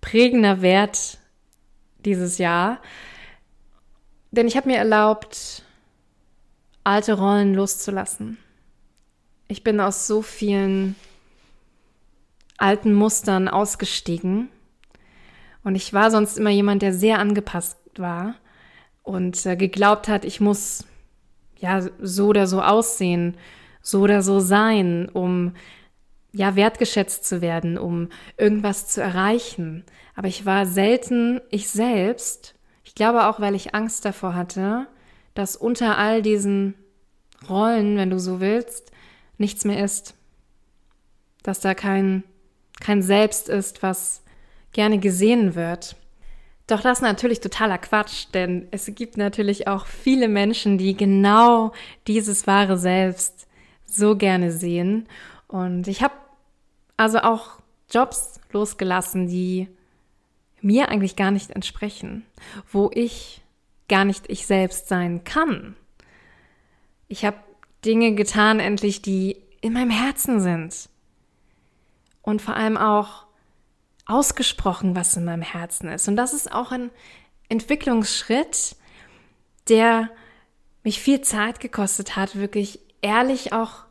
prägender 0.00 0.62
Wert 0.62 1.18
dieses 1.98 2.38
Jahr. 2.38 2.80
Denn 4.30 4.46
ich 4.46 4.56
habe 4.56 4.68
mir 4.68 4.76
erlaubt, 4.76 5.64
alte 6.84 7.14
Rollen 7.14 7.54
loszulassen. 7.54 8.38
Ich 9.48 9.64
bin 9.64 9.80
aus 9.80 10.06
so 10.06 10.22
vielen 10.22 10.94
alten 12.56 12.94
Mustern 12.94 13.48
ausgestiegen. 13.48 14.48
Und 15.64 15.74
ich 15.74 15.92
war 15.92 16.12
sonst 16.12 16.38
immer 16.38 16.50
jemand, 16.50 16.82
der 16.82 16.94
sehr 16.94 17.18
angepasst 17.18 17.78
war 17.96 18.36
und 19.02 19.44
äh, 19.44 19.56
geglaubt 19.56 20.06
hat, 20.06 20.24
ich 20.24 20.40
muss 20.40 20.84
ja 21.58 21.84
so 22.00 22.28
oder 22.28 22.46
so 22.46 22.62
aussehen, 22.62 23.36
so 23.82 24.02
oder 24.02 24.22
so 24.22 24.38
sein, 24.38 25.08
um 25.08 25.52
ja, 26.36 26.54
wertgeschätzt 26.54 27.24
zu 27.24 27.40
werden, 27.40 27.78
um 27.78 28.10
irgendwas 28.36 28.88
zu 28.88 29.02
erreichen. 29.02 29.84
Aber 30.14 30.28
ich 30.28 30.44
war 30.44 30.66
selten 30.66 31.40
ich 31.50 31.68
selbst. 31.68 32.54
Ich 32.84 32.94
glaube 32.94 33.26
auch, 33.26 33.40
weil 33.40 33.54
ich 33.54 33.74
Angst 33.74 34.04
davor 34.04 34.34
hatte, 34.34 34.86
dass 35.34 35.56
unter 35.56 35.96
all 35.96 36.20
diesen 36.20 36.74
Rollen, 37.48 37.96
wenn 37.96 38.10
du 38.10 38.18
so 38.18 38.40
willst, 38.40 38.90
nichts 39.38 39.64
mehr 39.64 39.82
ist. 39.82 40.14
Dass 41.42 41.60
da 41.60 41.74
kein, 41.74 42.22
kein 42.80 43.02
Selbst 43.02 43.48
ist, 43.48 43.82
was 43.82 44.22
gerne 44.72 44.98
gesehen 44.98 45.54
wird. 45.54 45.96
Doch 46.66 46.82
das 46.82 46.98
ist 46.98 47.02
natürlich 47.02 47.40
totaler 47.40 47.78
Quatsch, 47.78 48.26
denn 48.34 48.68
es 48.72 48.90
gibt 48.94 49.16
natürlich 49.16 49.68
auch 49.68 49.86
viele 49.86 50.28
Menschen, 50.28 50.76
die 50.76 50.96
genau 50.96 51.72
dieses 52.06 52.46
wahre 52.46 52.76
Selbst 52.76 53.46
so 53.86 54.16
gerne 54.16 54.52
sehen. 54.52 55.08
Und 55.48 55.86
ich 55.86 56.02
habe 56.02 56.14
also 56.96 57.20
auch 57.20 57.58
Jobs 57.90 58.40
losgelassen, 58.52 59.28
die 59.28 59.68
mir 60.60 60.88
eigentlich 60.88 61.16
gar 61.16 61.30
nicht 61.30 61.50
entsprechen, 61.50 62.24
wo 62.70 62.90
ich 62.92 63.42
gar 63.88 64.04
nicht 64.04 64.24
ich 64.28 64.46
selbst 64.46 64.88
sein 64.88 65.24
kann. 65.24 65.76
Ich 67.08 67.24
habe 67.24 67.36
Dinge 67.84 68.14
getan, 68.14 68.58
endlich, 68.58 69.02
die 69.02 69.42
in 69.60 69.72
meinem 69.72 69.90
Herzen 69.90 70.40
sind. 70.40 70.88
Und 72.22 72.42
vor 72.42 72.56
allem 72.56 72.76
auch 72.76 73.26
ausgesprochen, 74.06 74.96
was 74.96 75.16
in 75.16 75.24
meinem 75.24 75.42
Herzen 75.42 75.88
ist. 75.88 76.08
Und 76.08 76.16
das 76.16 76.32
ist 76.32 76.50
auch 76.52 76.72
ein 76.72 76.90
Entwicklungsschritt, 77.48 78.76
der 79.68 80.10
mich 80.82 81.00
viel 81.00 81.20
Zeit 81.20 81.60
gekostet 81.60 82.16
hat, 82.16 82.36
wirklich 82.36 82.80
ehrlich 83.02 83.52
auch 83.52 83.85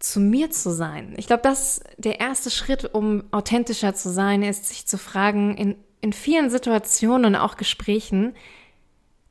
zu 0.00 0.18
mir 0.18 0.50
zu 0.50 0.72
sein. 0.72 1.14
Ich 1.18 1.26
glaube, 1.26 1.42
das 1.42 1.82
der 1.98 2.20
erste 2.20 2.50
Schritt, 2.50 2.94
um 2.94 3.24
authentischer 3.30 3.94
zu 3.94 4.10
sein, 4.10 4.42
ist, 4.42 4.66
sich 4.66 4.86
zu 4.86 4.98
fragen, 4.98 5.56
in, 5.56 5.76
in 6.00 6.12
vielen 6.12 6.50
Situationen 6.50 7.34
und 7.34 7.40
auch 7.40 7.56
Gesprächen, 7.56 8.34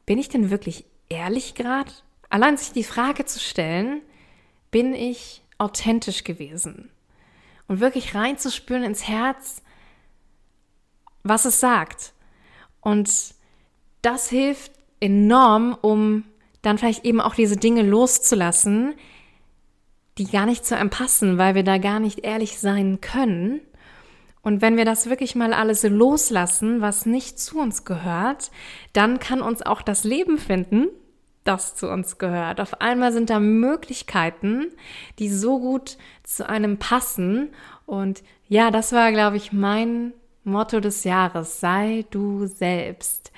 bin 0.06 0.20
ich 0.20 0.30
denn 0.30 0.52
wirklich 0.52 0.86
ehrlich 1.10 1.56
gerade? 1.56 1.92
Allein 2.30 2.56
sich 2.56 2.72
die 2.72 2.84
Frage 2.84 3.26
zu 3.26 3.40
stellen, 3.40 4.02
bin 4.70 4.94
ich 4.94 5.44
authentisch 5.58 6.24
gewesen? 6.24 6.92
Und 7.68 7.80
wirklich 7.80 8.16
reinzuspüren 8.16 8.84
ins 8.84 9.08
Herz, 9.08 9.64
was 11.24 11.46
es 11.46 11.60
sagt. 11.60 12.14
Und 12.82 13.36
das 14.02 14.30
hilft 14.30 14.72
enorm, 15.00 15.78
um 15.82 16.26
dann 16.62 16.78
vielleicht 16.78 17.06
eben 17.06 17.22
auch 17.22 17.36
diese 17.36 17.58
Dinge 17.58 17.84
loszulassen, 17.84 18.94
die 20.20 20.30
gar 20.30 20.46
nicht 20.46 20.66
zu 20.66 20.76
einem 20.76 20.90
passen, 20.90 21.38
weil 21.38 21.56
wir 21.56 21.64
da 21.64 21.78
gar 21.78 22.00
nicht 22.00 22.20
ehrlich 22.20 22.60
sein 22.60 23.02
können. 23.02 23.62
Und 24.42 24.62
wenn 24.62 24.78
wir 24.78 24.86
das 24.86 25.10
wirklich 25.10 25.36
mal 25.36 25.54
alles 25.54 25.84
loslassen, 25.84 26.82
was 26.82 27.06
nicht 27.06 27.40
zu 27.40 27.60
uns 27.60 27.86
gehört, 27.86 28.52
dann 28.94 29.20
kann 29.20 29.42
uns 29.42 29.62
auch 29.62 29.82
das 29.82 30.04
Leben 30.04 30.38
finden, 30.38 30.88
das 31.44 31.76
zu 31.76 31.90
uns 31.90 32.18
gehört. 32.18 32.62
Auf 32.62 32.82
einmal 32.82 33.12
sind 33.12 33.30
da 33.30 33.40
Möglichkeiten, 33.40 34.68
die 35.20 35.30
so 35.30 35.60
gut 35.60 35.98
zu 36.24 36.48
einem 36.48 36.78
passen. 36.78 37.50
Und 37.86 38.24
ja, 38.48 38.72
das 38.72 38.92
war, 38.92 39.12
glaube 39.12 39.38
ich, 39.38 39.52
mein 39.52 40.14
Motto 40.44 40.80
des 40.80 41.04
Jahres. 41.04 41.60
Sei 41.60 42.06
du 42.12 42.46
selbst. 42.46 43.32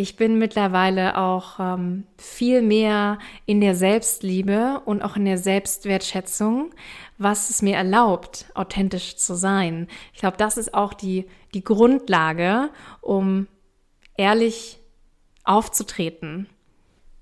Ich 0.00 0.14
bin 0.14 0.38
mittlerweile 0.38 1.18
auch 1.18 1.58
ähm, 1.58 2.04
viel 2.18 2.62
mehr 2.62 3.18
in 3.46 3.60
der 3.60 3.74
Selbstliebe 3.74 4.80
und 4.84 5.02
auch 5.02 5.16
in 5.16 5.24
der 5.24 5.38
Selbstwertschätzung, 5.38 6.70
was 7.18 7.50
es 7.50 7.62
mir 7.62 7.74
erlaubt, 7.74 8.46
authentisch 8.54 9.16
zu 9.16 9.34
sein. 9.34 9.88
Ich 10.14 10.20
glaube, 10.20 10.36
das 10.36 10.56
ist 10.56 10.72
auch 10.72 10.94
die, 10.94 11.26
die 11.52 11.64
Grundlage, 11.64 12.70
um 13.00 13.48
ehrlich 14.16 14.78
aufzutreten. 15.42 16.46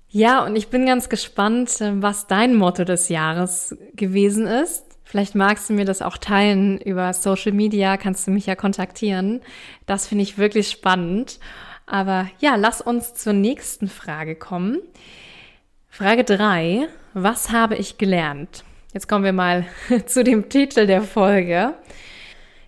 Ja, 0.07 0.45
und 0.45 0.55
ich 0.55 0.67
bin 0.67 0.85
ganz 0.85 1.09
gespannt, 1.09 1.81
äh, 1.81 1.99
was 1.99 2.27
dein 2.27 2.53
Motto 2.53 2.83
des 2.83 3.09
Jahres 3.09 3.75
gewesen 3.95 4.45
ist. 4.45 4.99
Vielleicht 5.03 5.33
magst 5.33 5.67
du 5.67 5.73
mir 5.73 5.85
das 5.85 6.03
auch 6.03 6.17
teilen 6.17 6.79
über 6.79 7.11
Social 7.13 7.53
Media, 7.53 7.97
kannst 7.97 8.27
du 8.27 8.31
mich 8.31 8.45
ja 8.45 8.55
kontaktieren. 8.55 9.41
Das 9.87 10.05
finde 10.05 10.21
ich 10.21 10.37
wirklich 10.37 10.69
spannend. 10.69 11.39
Aber 11.87 12.29
ja, 12.39 12.55
lass 12.55 12.81
uns 12.81 13.15
zur 13.15 13.33
nächsten 13.33 13.87
Frage 13.87 14.35
kommen. 14.35 14.79
Frage 15.87 16.23
3. 16.23 16.87
Was 17.13 17.51
habe 17.51 17.75
ich 17.75 17.97
gelernt? 17.97 18.63
Jetzt 18.93 19.07
kommen 19.07 19.23
wir 19.23 19.33
mal 19.33 19.65
zu 20.05 20.23
dem 20.23 20.49
Titel 20.49 20.85
der 20.85 21.01
Folge. 21.01 21.73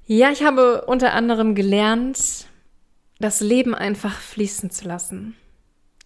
Ja, 0.05 0.31
ich 0.31 0.43
habe 0.43 0.85
unter 0.85 1.13
anderem 1.13 1.53
gelernt, 1.53 2.47
das 3.19 3.41
Leben 3.41 3.75
einfach 3.75 4.19
fließen 4.19 4.71
zu 4.71 4.87
lassen. 4.87 5.35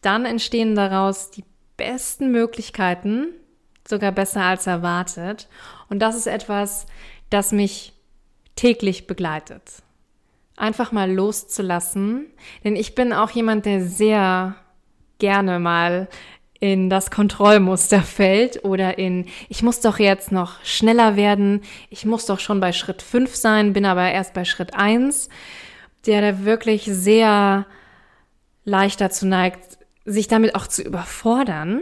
Dann 0.01 0.25
entstehen 0.25 0.75
daraus 0.75 1.31
die 1.31 1.45
besten 1.77 2.31
Möglichkeiten, 2.31 3.27
sogar 3.87 4.11
besser 4.11 4.41
als 4.41 4.67
erwartet. 4.67 5.47
Und 5.87 5.99
das 5.99 6.15
ist 6.15 6.27
etwas, 6.27 6.87
das 7.29 7.51
mich 7.51 7.93
täglich 8.55 9.07
begleitet. 9.07 9.83
Einfach 10.55 10.91
mal 10.91 11.11
loszulassen, 11.11 12.27
denn 12.63 12.75
ich 12.75 12.95
bin 12.95 13.11
auch 13.11 13.31
jemand, 13.31 13.65
der 13.65 13.83
sehr 13.83 14.55
gerne 15.17 15.59
mal 15.59 16.07
in 16.59 16.89
das 16.89 17.11
Kontrollmuster 17.11 18.01
fällt 18.03 18.63
oder 18.63 18.97
in, 18.97 19.25
ich 19.49 19.63
muss 19.63 19.81
doch 19.81 19.99
jetzt 19.99 20.31
noch 20.31 20.63
schneller 20.63 21.15
werden, 21.15 21.61
ich 21.89 22.05
muss 22.05 22.25
doch 22.25 22.39
schon 22.39 22.59
bei 22.59 22.71
Schritt 22.71 23.01
5 23.01 23.35
sein, 23.35 23.73
bin 23.73 23.85
aber 23.85 24.09
erst 24.11 24.33
bei 24.33 24.45
Schritt 24.45 24.73
1, 24.73 25.27
der 26.05 26.21
da 26.21 26.45
wirklich 26.45 26.85
sehr 26.85 27.65
leicht 28.63 29.01
dazu 29.01 29.25
neigt, 29.25 29.77
sich 30.05 30.27
damit 30.27 30.55
auch 30.55 30.67
zu 30.67 30.81
überfordern 30.81 31.81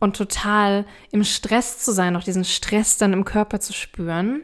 und 0.00 0.16
total 0.16 0.86
im 1.10 1.24
Stress 1.24 1.78
zu 1.78 1.92
sein, 1.92 2.16
auch 2.16 2.24
diesen 2.24 2.44
Stress 2.44 2.96
dann 2.96 3.12
im 3.12 3.24
Körper 3.24 3.60
zu 3.60 3.72
spüren. 3.72 4.42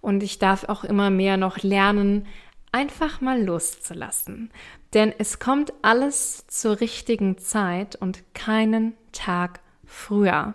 Und 0.00 0.22
ich 0.22 0.38
darf 0.38 0.64
auch 0.64 0.84
immer 0.84 1.10
mehr 1.10 1.36
noch 1.36 1.58
lernen, 1.58 2.26
einfach 2.72 3.20
mal 3.20 3.42
loszulassen. 3.42 4.50
Denn 4.94 5.12
es 5.18 5.38
kommt 5.38 5.72
alles 5.82 6.46
zur 6.48 6.80
richtigen 6.80 7.38
Zeit 7.38 7.96
und 7.96 8.22
keinen 8.34 8.94
Tag 9.12 9.60
früher. 9.84 10.54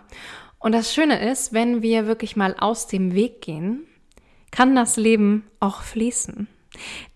Und 0.58 0.72
das 0.72 0.94
Schöne 0.94 1.28
ist, 1.30 1.52
wenn 1.52 1.82
wir 1.82 2.06
wirklich 2.06 2.36
mal 2.36 2.54
aus 2.58 2.86
dem 2.86 3.14
Weg 3.14 3.42
gehen, 3.42 3.86
kann 4.50 4.74
das 4.74 4.96
Leben 4.96 5.44
auch 5.60 5.82
fließen. 5.82 6.48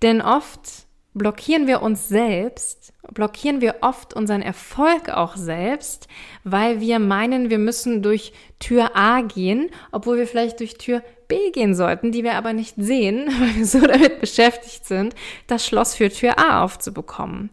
Denn 0.02 0.20
oft 0.20 0.87
blockieren 1.18 1.66
wir 1.66 1.82
uns 1.82 2.08
selbst, 2.08 2.92
blockieren 3.12 3.60
wir 3.60 3.76
oft 3.82 4.14
unseren 4.14 4.42
Erfolg 4.42 5.08
auch 5.10 5.36
selbst, 5.36 6.08
weil 6.44 6.80
wir 6.80 6.98
meinen, 6.98 7.50
wir 7.50 7.58
müssen 7.58 8.02
durch 8.02 8.32
Tür 8.58 8.96
A 8.96 9.20
gehen, 9.20 9.70
obwohl 9.92 10.16
wir 10.16 10.26
vielleicht 10.26 10.60
durch 10.60 10.78
Tür 10.78 11.02
B 11.26 11.50
gehen 11.50 11.74
sollten, 11.74 12.12
die 12.12 12.24
wir 12.24 12.34
aber 12.34 12.52
nicht 12.52 12.76
sehen, 12.78 13.26
weil 13.40 13.56
wir 13.56 13.66
so 13.66 13.80
damit 13.80 14.20
beschäftigt 14.20 14.86
sind, 14.86 15.14
das 15.46 15.66
Schloss 15.66 15.94
für 15.94 16.10
Tür 16.10 16.38
A 16.38 16.64
aufzubekommen. 16.64 17.50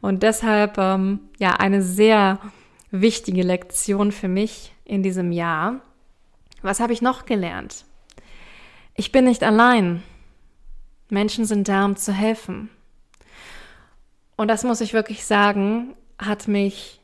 Und 0.00 0.22
deshalb, 0.22 0.78
ähm, 0.78 1.20
ja, 1.38 1.54
eine 1.54 1.82
sehr 1.82 2.38
wichtige 2.90 3.42
Lektion 3.42 4.12
für 4.12 4.28
mich 4.28 4.72
in 4.84 5.02
diesem 5.02 5.32
Jahr. 5.32 5.80
Was 6.62 6.80
habe 6.80 6.92
ich 6.92 7.02
noch 7.02 7.26
gelernt? 7.26 7.84
Ich 8.94 9.12
bin 9.12 9.24
nicht 9.24 9.42
allein. 9.42 10.02
Menschen 11.10 11.44
sind 11.44 11.68
da, 11.68 11.84
um 11.84 11.96
zu 11.96 12.12
helfen. 12.12 12.70
Und 14.38 14.46
das 14.46 14.62
muss 14.62 14.80
ich 14.80 14.92
wirklich 14.92 15.26
sagen, 15.26 15.96
hat 16.16 16.46
mich 16.46 17.00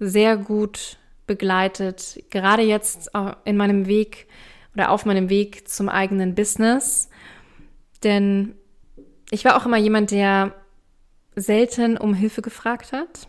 sehr 0.00 0.36
gut 0.36 0.98
begleitet, 1.28 2.24
gerade 2.28 2.62
jetzt 2.62 3.08
in 3.44 3.56
meinem 3.56 3.86
Weg 3.86 4.26
oder 4.74 4.90
auf 4.90 5.06
meinem 5.06 5.28
Weg 5.28 5.68
zum 5.68 5.88
eigenen 5.88 6.34
Business. 6.34 7.08
Denn 8.02 8.56
ich 9.30 9.44
war 9.44 9.56
auch 9.56 9.64
immer 9.64 9.76
jemand, 9.76 10.10
der 10.10 10.54
selten 11.36 11.96
um 11.96 12.14
Hilfe 12.14 12.42
gefragt 12.42 12.92
hat 12.92 13.28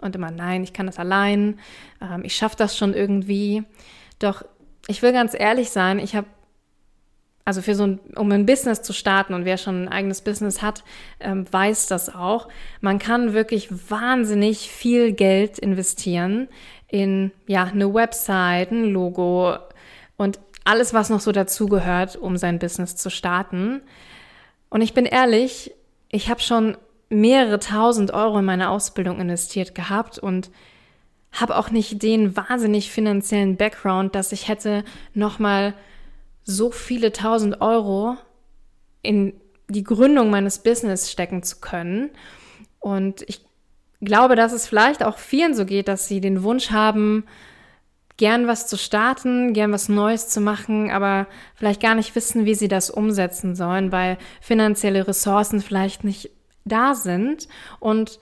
und 0.00 0.16
immer, 0.16 0.32
nein, 0.32 0.64
ich 0.64 0.72
kann 0.72 0.86
das 0.86 0.98
allein, 0.98 1.60
ähm, 2.02 2.24
ich 2.24 2.34
schaffe 2.34 2.56
das 2.56 2.76
schon 2.76 2.94
irgendwie. 2.94 3.62
Doch 4.18 4.44
ich 4.88 5.02
will 5.02 5.12
ganz 5.12 5.36
ehrlich 5.38 5.70
sein, 5.70 6.00
ich 6.00 6.16
habe 6.16 6.26
also 7.48 7.62
für 7.62 7.74
so 7.74 7.84
ein, 7.84 8.00
um 8.14 8.30
ein 8.30 8.44
Business 8.44 8.82
zu 8.82 8.92
starten 8.92 9.32
und 9.32 9.46
wer 9.46 9.56
schon 9.56 9.84
ein 9.84 9.88
eigenes 9.88 10.20
Business 10.20 10.60
hat, 10.60 10.84
ähm, 11.18 11.46
weiß 11.50 11.86
das 11.86 12.14
auch. 12.14 12.48
Man 12.82 12.98
kann 12.98 13.32
wirklich 13.32 13.70
wahnsinnig 13.90 14.70
viel 14.70 15.12
Geld 15.12 15.58
investieren 15.58 16.48
in 16.88 17.32
ja 17.46 17.64
eine 17.64 17.94
Website, 17.94 18.70
ein 18.70 18.84
Logo 18.84 19.56
und 20.18 20.38
alles, 20.64 20.92
was 20.92 21.08
noch 21.08 21.20
so 21.20 21.32
dazugehört, 21.32 22.16
um 22.16 22.36
sein 22.36 22.58
Business 22.58 22.96
zu 22.96 23.08
starten. 23.08 23.80
Und 24.68 24.82
ich 24.82 24.92
bin 24.92 25.06
ehrlich, 25.06 25.72
ich 26.10 26.28
habe 26.28 26.40
schon 26.40 26.76
mehrere 27.08 27.60
tausend 27.60 28.12
Euro 28.12 28.40
in 28.40 28.44
meine 28.44 28.68
Ausbildung 28.68 29.20
investiert 29.22 29.74
gehabt 29.74 30.18
und 30.18 30.50
habe 31.32 31.56
auch 31.56 31.70
nicht 31.70 32.02
den 32.02 32.36
wahnsinnig 32.36 32.90
finanziellen 32.90 33.56
Background, 33.56 34.14
dass 34.14 34.32
ich 34.32 34.48
hätte 34.48 34.84
noch 35.14 35.38
mal 35.38 35.72
so 36.48 36.70
viele 36.70 37.12
tausend 37.12 37.60
Euro 37.60 38.16
in 39.02 39.34
die 39.68 39.84
Gründung 39.84 40.30
meines 40.30 40.60
Business 40.60 41.12
stecken 41.12 41.42
zu 41.42 41.60
können. 41.60 42.08
Und 42.80 43.22
ich 43.28 43.44
glaube, 44.00 44.34
dass 44.34 44.52
es 44.52 44.66
vielleicht 44.66 45.04
auch 45.04 45.18
vielen 45.18 45.54
so 45.54 45.66
geht, 45.66 45.88
dass 45.88 46.08
sie 46.08 46.22
den 46.22 46.42
Wunsch 46.42 46.70
haben, 46.70 47.24
gern 48.16 48.46
was 48.46 48.66
zu 48.66 48.78
starten, 48.78 49.52
gern 49.52 49.72
was 49.72 49.90
Neues 49.90 50.30
zu 50.30 50.40
machen, 50.40 50.90
aber 50.90 51.26
vielleicht 51.54 51.82
gar 51.82 51.94
nicht 51.94 52.16
wissen, 52.16 52.46
wie 52.46 52.54
sie 52.54 52.68
das 52.68 52.88
umsetzen 52.88 53.54
sollen, 53.54 53.92
weil 53.92 54.16
finanzielle 54.40 55.06
Ressourcen 55.06 55.60
vielleicht 55.60 56.02
nicht 56.02 56.30
da 56.64 56.94
sind 56.94 57.46
und 57.78 58.18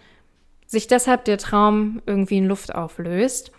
sich 0.66 0.88
deshalb 0.88 1.24
der 1.26 1.38
Traum 1.38 2.02
irgendwie 2.06 2.38
in 2.38 2.48
Luft 2.48 2.74
auflöst. 2.74 3.52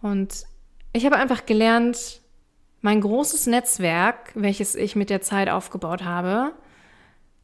Und 0.00 0.46
ich 0.92 1.04
habe 1.04 1.16
einfach 1.16 1.44
gelernt, 1.44 2.21
mein 2.82 3.00
großes 3.00 3.46
Netzwerk, 3.46 4.32
welches 4.34 4.74
ich 4.74 4.96
mit 4.96 5.08
der 5.08 5.22
Zeit 5.22 5.48
aufgebaut 5.48 6.04
habe, 6.04 6.52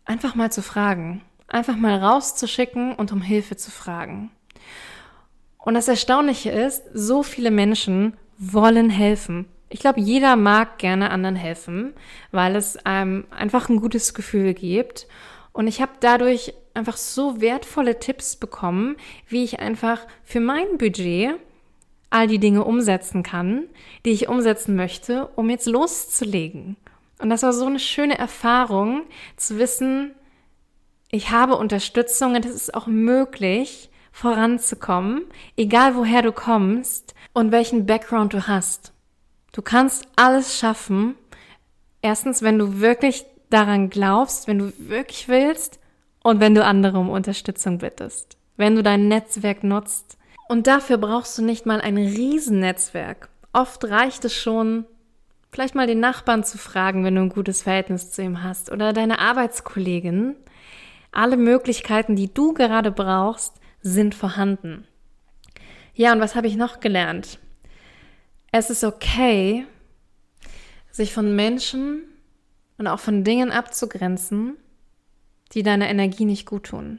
einfach 0.04 0.34
mal 0.34 0.52
zu 0.52 0.62
fragen, 0.62 1.22
einfach 1.46 1.76
mal 1.76 1.96
rauszuschicken 1.96 2.94
und 2.94 3.12
um 3.12 3.22
Hilfe 3.22 3.56
zu 3.56 3.70
fragen. 3.70 4.30
Und 5.58 5.74
das 5.74 5.88
Erstaunliche 5.88 6.50
ist, 6.50 6.82
so 6.92 7.22
viele 7.22 7.50
Menschen 7.50 8.16
wollen 8.36 8.90
helfen. 8.90 9.46
Ich 9.68 9.80
glaube, 9.80 10.00
jeder 10.00 10.36
mag 10.36 10.78
gerne 10.78 11.10
anderen 11.10 11.36
helfen, 11.36 11.92
weil 12.32 12.56
es 12.56 12.84
einem 12.84 13.26
einfach 13.30 13.68
ein 13.68 13.80
gutes 13.80 14.14
Gefühl 14.14 14.54
gibt. 14.54 15.06
Und 15.52 15.66
ich 15.66 15.80
habe 15.82 15.92
dadurch 16.00 16.54
einfach 16.74 16.96
so 16.96 17.40
wertvolle 17.40 17.98
Tipps 17.98 18.36
bekommen, 18.36 18.96
wie 19.26 19.44
ich 19.44 19.60
einfach 19.60 20.06
für 20.24 20.40
mein 20.40 20.78
Budget 20.78 21.34
all 22.10 22.26
die 22.26 22.38
Dinge 22.38 22.64
umsetzen 22.64 23.22
kann, 23.22 23.64
die 24.04 24.10
ich 24.10 24.28
umsetzen 24.28 24.76
möchte, 24.76 25.28
um 25.36 25.50
jetzt 25.50 25.66
loszulegen. 25.66 26.76
Und 27.20 27.30
das 27.30 27.42
war 27.42 27.52
so 27.52 27.66
eine 27.66 27.78
schöne 27.80 28.18
Erfahrung, 28.18 29.02
zu 29.36 29.58
wissen, 29.58 30.14
ich 31.10 31.30
habe 31.30 31.56
Unterstützung 31.56 32.34
und 32.34 32.44
es 32.44 32.54
ist 32.54 32.74
auch 32.74 32.86
möglich, 32.86 33.90
voranzukommen, 34.12 35.22
egal 35.56 35.94
woher 35.94 36.22
du 36.22 36.32
kommst 36.32 37.14
und 37.32 37.52
welchen 37.52 37.86
Background 37.86 38.34
du 38.34 38.46
hast. 38.46 38.92
Du 39.52 39.62
kannst 39.62 40.06
alles 40.16 40.58
schaffen. 40.58 41.14
Erstens, 42.02 42.42
wenn 42.42 42.58
du 42.58 42.80
wirklich 42.80 43.24
daran 43.48 43.90
glaubst, 43.90 44.46
wenn 44.48 44.58
du 44.58 44.72
wirklich 44.78 45.28
willst 45.28 45.78
und 46.22 46.40
wenn 46.40 46.54
du 46.54 46.64
andere 46.64 46.98
um 46.98 47.10
Unterstützung 47.10 47.78
bittest. 47.78 48.36
Wenn 48.56 48.74
du 48.74 48.82
dein 48.82 49.08
Netzwerk 49.08 49.64
nutzt 49.64 50.17
und 50.48 50.66
dafür 50.66 50.98
brauchst 50.98 51.36
du 51.38 51.42
nicht 51.42 51.66
mal 51.66 51.80
ein 51.80 51.96
Riesennetzwerk. 51.96 53.28
Oft 53.52 53.84
reicht 53.84 54.24
es 54.24 54.34
schon, 54.34 54.86
vielleicht 55.52 55.74
mal 55.74 55.86
den 55.86 56.00
Nachbarn 56.00 56.42
zu 56.42 56.58
fragen, 56.58 57.04
wenn 57.04 57.14
du 57.14 57.22
ein 57.22 57.28
gutes 57.28 57.62
Verhältnis 57.62 58.10
zu 58.10 58.22
ihm 58.22 58.42
hast, 58.42 58.70
oder 58.70 58.92
deine 58.92 59.18
Arbeitskollegin. 59.18 60.36
Alle 61.12 61.36
Möglichkeiten, 61.36 62.16
die 62.16 62.32
du 62.32 62.54
gerade 62.54 62.90
brauchst, 62.90 63.54
sind 63.82 64.14
vorhanden. 64.14 64.86
Ja, 65.94 66.12
und 66.12 66.20
was 66.20 66.34
habe 66.34 66.46
ich 66.46 66.56
noch 66.56 66.80
gelernt? 66.80 67.38
Es 68.52 68.70
ist 68.70 68.84
okay, 68.84 69.66
sich 70.90 71.12
von 71.12 71.34
Menschen 71.36 72.02
und 72.78 72.86
auch 72.86 73.00
von 73.00 73.24
Dingen 73.24 73.50
abzugrenzen, 73.50 74.56
die 75.52 75.62
deiner 75.62 75.88
Energie 75.88 76.24
nicht 76.24 76.46
gut 76.46 76.64
tun. 76.64 76.98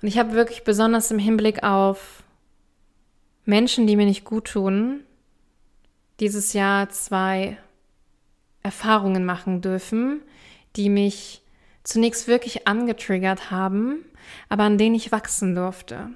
Und 0.00 0.08
ich 0.08 0.18
habe 0.18 0.32
wirklich 0.32 0.64
besonders 0.64 1.10
im 1.10 1.18
Hinblick 1.18 1.62
auf 1.62 2.22
Menschen, 3.48 3.86
die 3.86 3.96
mir 3.96 4.04
nicht 4.04 4.26
gut 4.26 4.48
tun, 4.48 5.04
dieses 6.20 6.52
Jahr 6.52 6.90
zwei 6.90 7.56
Erfahrungen 8.62 9.24
machen 9.24 9.62
dürfen, 9.62 10.20
die 10.76 10.90
mich 10.90 11.40
zunächst 11.82 12.28
wirklich 12.28 12.68
angetriggert 12.68 13.50
haben, 13.50 14.04
aber 14.50 14.64
an 14.64 14.76
denen 14.76 14.94
ich 14.94 15.12
wachsen 15.12 15.54
durfte. 15.54 16.10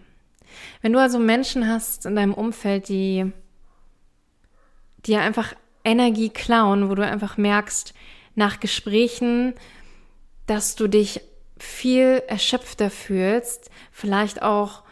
Wenn 0.83 0.93
du 0.93 1.01
also 1.01 1.19
Menschen 1.19 1.67
hast 1.67 2.05
in 2.05 2.17
deinem 2.17 2.35
Umfeld, 2.35 2.91
die 2.91 3.33
dir 5.07 5.23
einfach 5.23 5.55
Energie 5.87 6.29
klauen, 6.29 6.91
wo 6.91 6.95
du 6.95 7.07
einfach 7.07 7.39
merkst, 7.39 7.95
nach 8.35 8.61
Gesprächen, 8.61 9.55
dass 10.47 10.77
du 10.77 10.87
dich 10.87 11.23
viel 11.57 12.23
erschöpfter 12.27 12.91
fühlst, 12.91 13.71
vielleicht 13.91 14.43
auch 14.43 14.83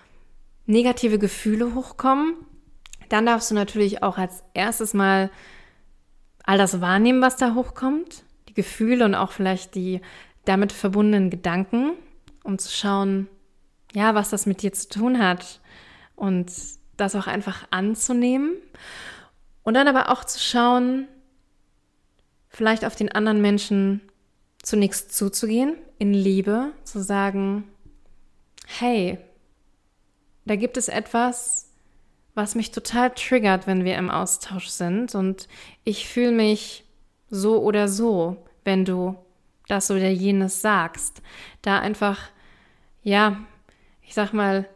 negative 0.70 1.18
Gefühle 1.18 1.74
hochkommen, 1.74 2.34
dann 3.08 3.26
darfst 3.26 3.50
du 3.50 3.54
natürlich 3.54 4.02
auch 4.02 4.18
als 4.18 4.44
erstes 4.54 4.94
mal 4.94 5.30
all 6.44 6.58
das 6.58 6.80
wahrnehmen, 6.80 7.20
was 7.20 7.36
da 7.36 7.54
hochkommt, 7.54 8.22
die 8.48 8.54
Gefühle 8.54 9.04
und 9.04 9.14
auch 9.14 9.32
vielleicht 9.32 9.74
die 9.74 10.00
damit 10.44 10.72
verbundenen 10.72 11.28
Gedanken, 11.28 11.92
um 12.44 12.58
zu 12.58 12.70
schauen, 12.72 13.28
ja, 13.94 14.14
was 14.14 14.30
das 14.30 14.46
mit 14.46 14.62
dir 14.62 14.72
zu 14.72 14.88
tun 14.88 15.18
hat 15.18 15.60
und 16.16 16.50
das 16.96 17.14
auch 17.14 17.26
einfach 17.26 17.66
anzunehmen. 17.70 18.54
Und 19.62 19.74
dann 19.74 19.88
aber 19.88 20.10
auch 20.10 20.24
zu 20.24 20.38
schauen, 20.38 21.08
vielleicht 22.48 22.84
auf 22.84 22.96
den 22.96 23.10
anderen 23.10 23.40
Menschen 23.40 24.00
zunächst 24.62 25.14
zuzugehen, 25.16 25.76
in 25.98 26.14
Liebe, 26.14 26.72
zu 26.84 27.02
sagen, 27.02 27.64
hey, 28.66 29.18
da 30.50 30.56
gibt 30.56 30.76
es 30.76 30.88
etwas, 30.88 31.70
was 32.34 32.56
mich 32.56 32.72
total 32.72 33.10
triggert, 33.10 33.68
wenn 33.68 33.84
wir 33.84 33.96
im 33.96 34.10
Austausch 34.10 34.66
sind 34.66 35.14
und 35.14 35.46
ich 35.84 36.08
fühle 36.08 36.32
mich 36.32 36.82
so 37.28 37.62
oder 37.62 37.86
so, 37.86 38.36
wenn 38.64 38.84
du 38.84 39.14
das 39.68 39.92
oder 39.92 40.08
jenes 40.08 40.60
sagst. 40.60 41.22
Da 41.62 41.78
einfach, 41.78 42.18
ja, 43.04 43.36
ich 44.02 44.12
sag 44.14 44.32
mal, 44.32 44.68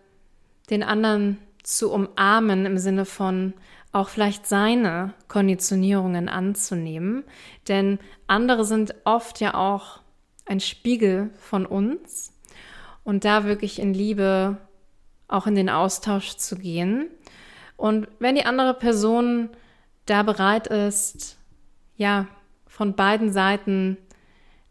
den 0.71 0.85
anderen 0.85 1.39
zu 1.65 1.91
umarmen 1.91 2.67
im 2.67 2.79
Sinne 2.79 3.05
von 3.05 3.53
auch 3.91 4.11
vielleicht 4.11 4.47
seine 4.47 5.13
Konditionierungen 5.27 6.29
anzunehmen. 6.29 7.25
Denn 7.67 7.99
andere 8.29 8.65
sind 8.65 8.95
oft 9.03 9.41
ja 9.41 9.55
auch 9.55 9.99
ein 10.47 10.61
Spiegel 10.61 11.31
von 11.35 11.67
uns 11.67 12.33
und 13.03 13.25
da 13.25 13.45
wirklich 13.45 13.81
in 13.81 13.93
Liebe 13.93 14.59
auch 15.29 15.47
in 15.47 15.55
den 15.55 15.71
Austausch 15.71 16.37
zu 16.37 16.57
gehen. 16.57 17.09
Und 17.77 18.09
wenn 18.19 18.35
die 18.35 18.47
andere 18.47 18.75
Person 18.75 19.51
da 20.07 20.23
bereit 20.23 20.67
ist, 20.67 21.39
ja, 21.97 22.27
von 22.67 22.95
beiden 22.95 23.33
Seiten 23.33 23.97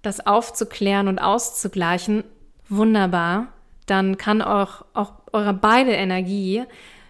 das 0.01 0.25
aufzuklären 0.25 1.07
und 1.07 1.19
auszugleichen, 1.19 2.23
wunderbar. 2.69 3.47
Dann 3.85 4.17
kann 4.17 4.41
auch, 4.41 4.85
auch 4.93 5.13
eure 5.31 5.53
beide 5.53 5.91
Energie 5.91 6.63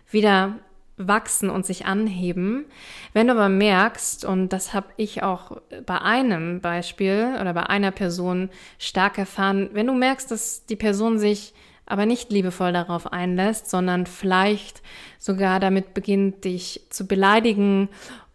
wieder 0.10 0.60
wachsen 0.98 1.50
und 1.50 1.66
sich 1.66 1.86
anheben. 1.86 2.66
Wenn 3.14 3.28
du 3.28 3.34
aber 3.34 3.50
merkst, 3.50 4.26
und 4.26 4.50
das 4.50 4.74
habe 4.74 4.88
ich 4.98 5.24
auch 5.24 5.58
bei 5.86 6.00
einem 6.00 6.62
Beispiel 6.62 7.36
oder 7.42 7.54
bei 7.54 7.64
einer 7.64 7.92
Person 7.92 8.50
stark 8.78 9.18
erfahren, 9.18 9.70
wenn 9.74 9.88
du 9.88 9.94
merkst, 9.94 10.30
dass 10.30 10.66
die 10.66 10.76
Person 10.76 11.18
sich 11.18 11.54
aber 11.86 12.06
nicht 12.06 12.32
liebevoll 12.32 12.74
darauf 12.74 13.12
einlässt, 13.12 13.70
sondern 13.70 14.06
vielleicht 14.06 14.82
sogar 15.20 15.60
damit 15.60 15.94
beginnt, 15.94 16.46
dich 16.46 16.82
zu 16.90 17.08
beleidigen 17.08 17.90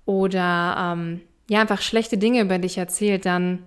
oder 0.04 0.94
ähm, 0.94 1.20
ja 1.48 1.60
einfach 1.60 1.80
schlechte 1.80 2.18
Dinge 2.18 2.42
über 2.42 2.58
dich 2.58 2.78
erzählt, 2.78 3.26
dann 3.26 3.64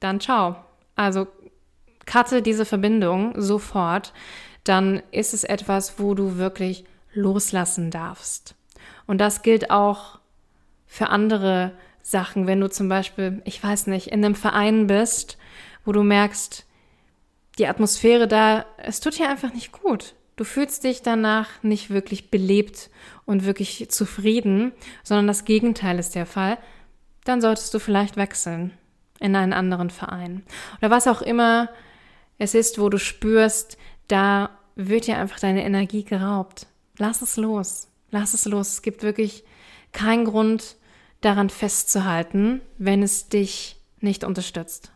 dann 0.00 0.20
ciao. 0.20 0.56
Also 0.96 1.26
cutte 2.06 2.42
diese 2.42 2.64
Verbindung 2.64 3.34
sofort, 3.40 4.12
dann 4.64 5.02
ist 5.10 5.34
es 5.34 5.44
etwas, 5.44 5.98
wo 5.98 6.14
du 6.14 6.36
wirklich 6.36 6.84
loslassen 7.12 7.90
darfst. 7.90 8.54
Und 9.06 9.18
das 9.18 9.42
gilt 9.42 9.70
auch 9.70 10.18
für 10.86 11.08
andere 11.08 11.72
Sachen, 12.02 12.46
wenn 12.46 12.60
du 12.60 12.68
zum 12.68 12.88
Beispiel, 12.88 13.42
ich 13.44 13.62
weiß 13.62 13.86
nicht, 13.86 14.08
in 14.08 14.24
einem 14.24 14.34
Verein 14.34 14.86
bist, 14.86 15.38
wo 15.84 15.92
du 15.92 16.02
merkst, 16.02 16.66
die 17.60 17.68
Atmosphäre 17.68 18.26
da, 18.26 18.64
es 18.78 19.00
tut 19.00 19.18
dir 19.18 19.28
einfach 19.28 19.52
nicht 19.52 19.70
gut. 19.70 20.14
Du 20.36 20.44
fühlst 20.44 20.84
dich 20.84 21.02
danach 21.02 21.62
nicht 21.62 21.90
wirklich 21.90 22.30
belebt 22.30 22.90
und 23.26 23.44
wirklich 23.44 23.90
zufrieden, 23.90 24.72
sondern 25.04 25.26
das 25.26 25.44
Gegenteil 25.44 25.98
ist 25.98 26.14
der 26.14 26.26
Fall. 26.26 26.58
Dann 27.24 27.42
solltest 27.42 27.72
du 27.74 27.78
vielleicht 27.78 28.16
wechseln 28.16 28.72
in 29.18 29.36
einen 29.36 29.52
anderen 29.52 29.90
Verein. 29.90 30.42
Oder 30.78 30.90
was 30.90 31.06
auch 31.06 31.20
immer 31.20 31.68
es 32.38 32.54
ist, 32.54 32.80
wo 32.80 32.88
du 32.88 32.98
spürst, 32.98 33.76
da 34.08 34.50
wird 34.74 35.06
dir 35.06 35.18
einfach 35.18 35.38
deine 35.38 35.62
Energie 35.62 36.04
geraubt. 36.04 36.66
Lass 36.96 37.20
es 37.20 37.36
los. 37.36 37.88
Lass 38.10 38.32
es 38.32 38.46
los. 38.46 38.72
Es 38.72 38.82
gibt 38.82 39.02
wirklich 39.02 39.44
keinen 39.92 40.24
Grund, 40.24 40.76
daran 41.20 41.50
festzuhalten, 41.50 42.62
wenn 42.78 43.02
es 43.02 43.28
dich 43.28 43.76
nicht 44.00 44.24
unterstützt. 44.24 44.92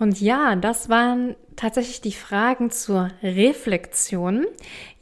Und 0.00 0.18
ja, 0.18 0.56
das 0.56 0.88
waren 0.88 1.36
tatsächlich 1.56 2.00
die 2.00 2.12
Fragen 2.12 2.70
zur 2.70 3.10
Reflexion. 3.22 4.46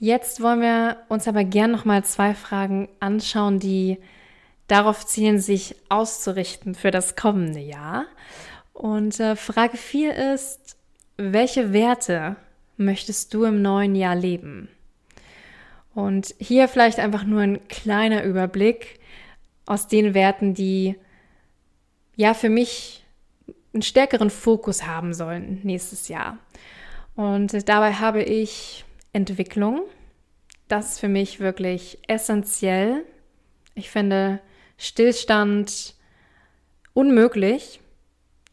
Jetzt 0.00 0.42
wollen 0.42 0.60
wir 0.60 0.96
uns 1.08 1.28
aber 1.28 1.44
gern 1.44 1.70
nochmal 1.70 2.04
zwei 2.04 2.34
Fragen 2.34 2.88
anschauen, 2.98 3.60
die 3.60 3.98
darauf 4.66 5.06
zielen, 5.06 5.38
sich 5.38 5.76
auszurichten 5.88 6.74
für 6.74 6.90
das 6.90 7.14
kommende 7.14 7.60
Jahr. 7.60 8.06
Und 8.72 9.20
äh, 9.20 9.36
Frage 9.36 9.76
4 9.76 10.34
ist, 10.34 10.76
welche 11.16 11.72
Werte 11.72 12.34
möchtest 12.76 13.32
du 13.34 13.44
im 13.44 13.62
neuen 13.62 13.94
Jahr 13.94 14.16
leben? 14.16 14.68
Und 15.94 16.34
hier 16.40 16.66
vielleicht 16.66 16.98
einfach 16.98 17.22
nur 17.22 17.42
ein 17.42 17.68
kleiner 17.68 18.24
Überblick 18.24 18.98
aus 19.64 19.86
den 19.86 20.12
Werten, 20.12 20.54
die 20.54 20.96
ja 22.16 22.34
für 22.34 22.48
mich 22.48 22.97
einen 23.78 23.82
stärkeren 23.82 24.30
Fokus 24.30 24.86
haben 24.86 25.14
sollen 25.14 25.60
nächstes 25.62 26.08
Jahr. 26.08 26.38
Und 27.16 27.68
dabei 27.68 27.94
habe 27.94 28.22
ich 28.22 28.84
Entwicklung. 29.12 29.82
Das 30.68 30.92
ist 30.92 31.00
für 31.00 31.08
mich 31.08 31.40
wirklich 31.40 31.98
essentiell. 32.06 33.04
Ich 33.74 33.90
finde 33.90 34.40
Stillstand 34.76 35.94
unmöglich 36.92 37.80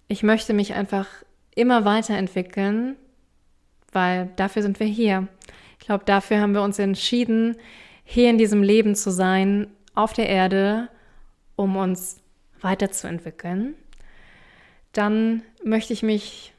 ich 0.07 0.23
möchte 0.23 0.53
mich 0.53 0.73
einfach 0.73 1.07
immer 1.55 1.85
weiterentwickeln, 1.85 2.95
weil 3.91 4.29
dafür 4.35 4.61
sind 4.61 4.79
wir 4.79 4.87
hier. 4.87 5.27
Ich 5.79 5.85
glaube, 5.85 6.05
dafür 6.05 6.39
haben 6.39 6.53
wir 6.53 6.61
uns 6.61 6.79
entschieden, 6.79 7.55
hier 8.03 8.29
in 8.29 8.37
diesem 8.37 8.61
Leben 8.61 8.95
zu 8.95 9.11
sein, 9.11 9.67
auf 9.95 10.13
der 10.13 10.29
Erde, 10.29 10.89
um 11.55 11.75
uns 11.75 12.21
weiterzuentwickeln. 12.61 13.75
Dann 14.95 15.43
möchte 15.61 15.91
ich 15.91 16.03
mich 16.03 16.53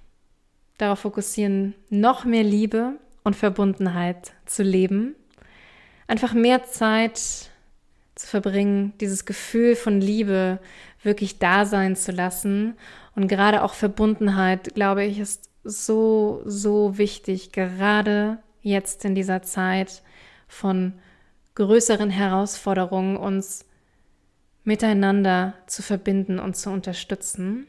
darauf 0.76 1.00
fokussieren, 1.00 1.74
noch 1.88 2.26
mehr 2.26 2.44
Liebe 2.44 2.92
und 3.24 3.34
Verbundenheit 3.34 4.32
zu 4.44 4.62
leben. 4.62 5.14
Einfach 6.06 6.34
mehr 6.34 6.64
Zeit 6.64 7.16
zu 7.16 8.26
verbringen, 8.26 8.92
dieses 9.00 9.24
Gefühl 9.24 9.74
von 9.74 10.02
Liebe 10.02 10.58
wirklich 11.02 11.38
da 11.38 11.64
sein 11.64 11.96
zu 11.96 12.12
lassen 12.12 12.76
und 13.14 13.26
gerade 13.26 13.62
auch 13.62 13.72
Verbundenheit, 13.72 14.74
glaube 14.74 15.02
ich, 15.04 15.18
ist 15.18 15.48
so, 15.64 16.42
so 16.44 16.98
wichtig, 16.98 17.52
gerade 17.52 18.36
jetzt 18.60 19.06
in 19.06 19.14
dieser 19.14 19.40
Zeit 19.40 20.02
von 20.46 20.92
größeren 21.54 22.10
Herausforderungen, 22.10 23.16
uns 23.16 23.64
miteinander 24.62 25.54
zu 25.66 25.82
verbinden 25.82 26.38
und 26.38 26.54
zu 26.56 26.68
unterstützen. 26.68 27.66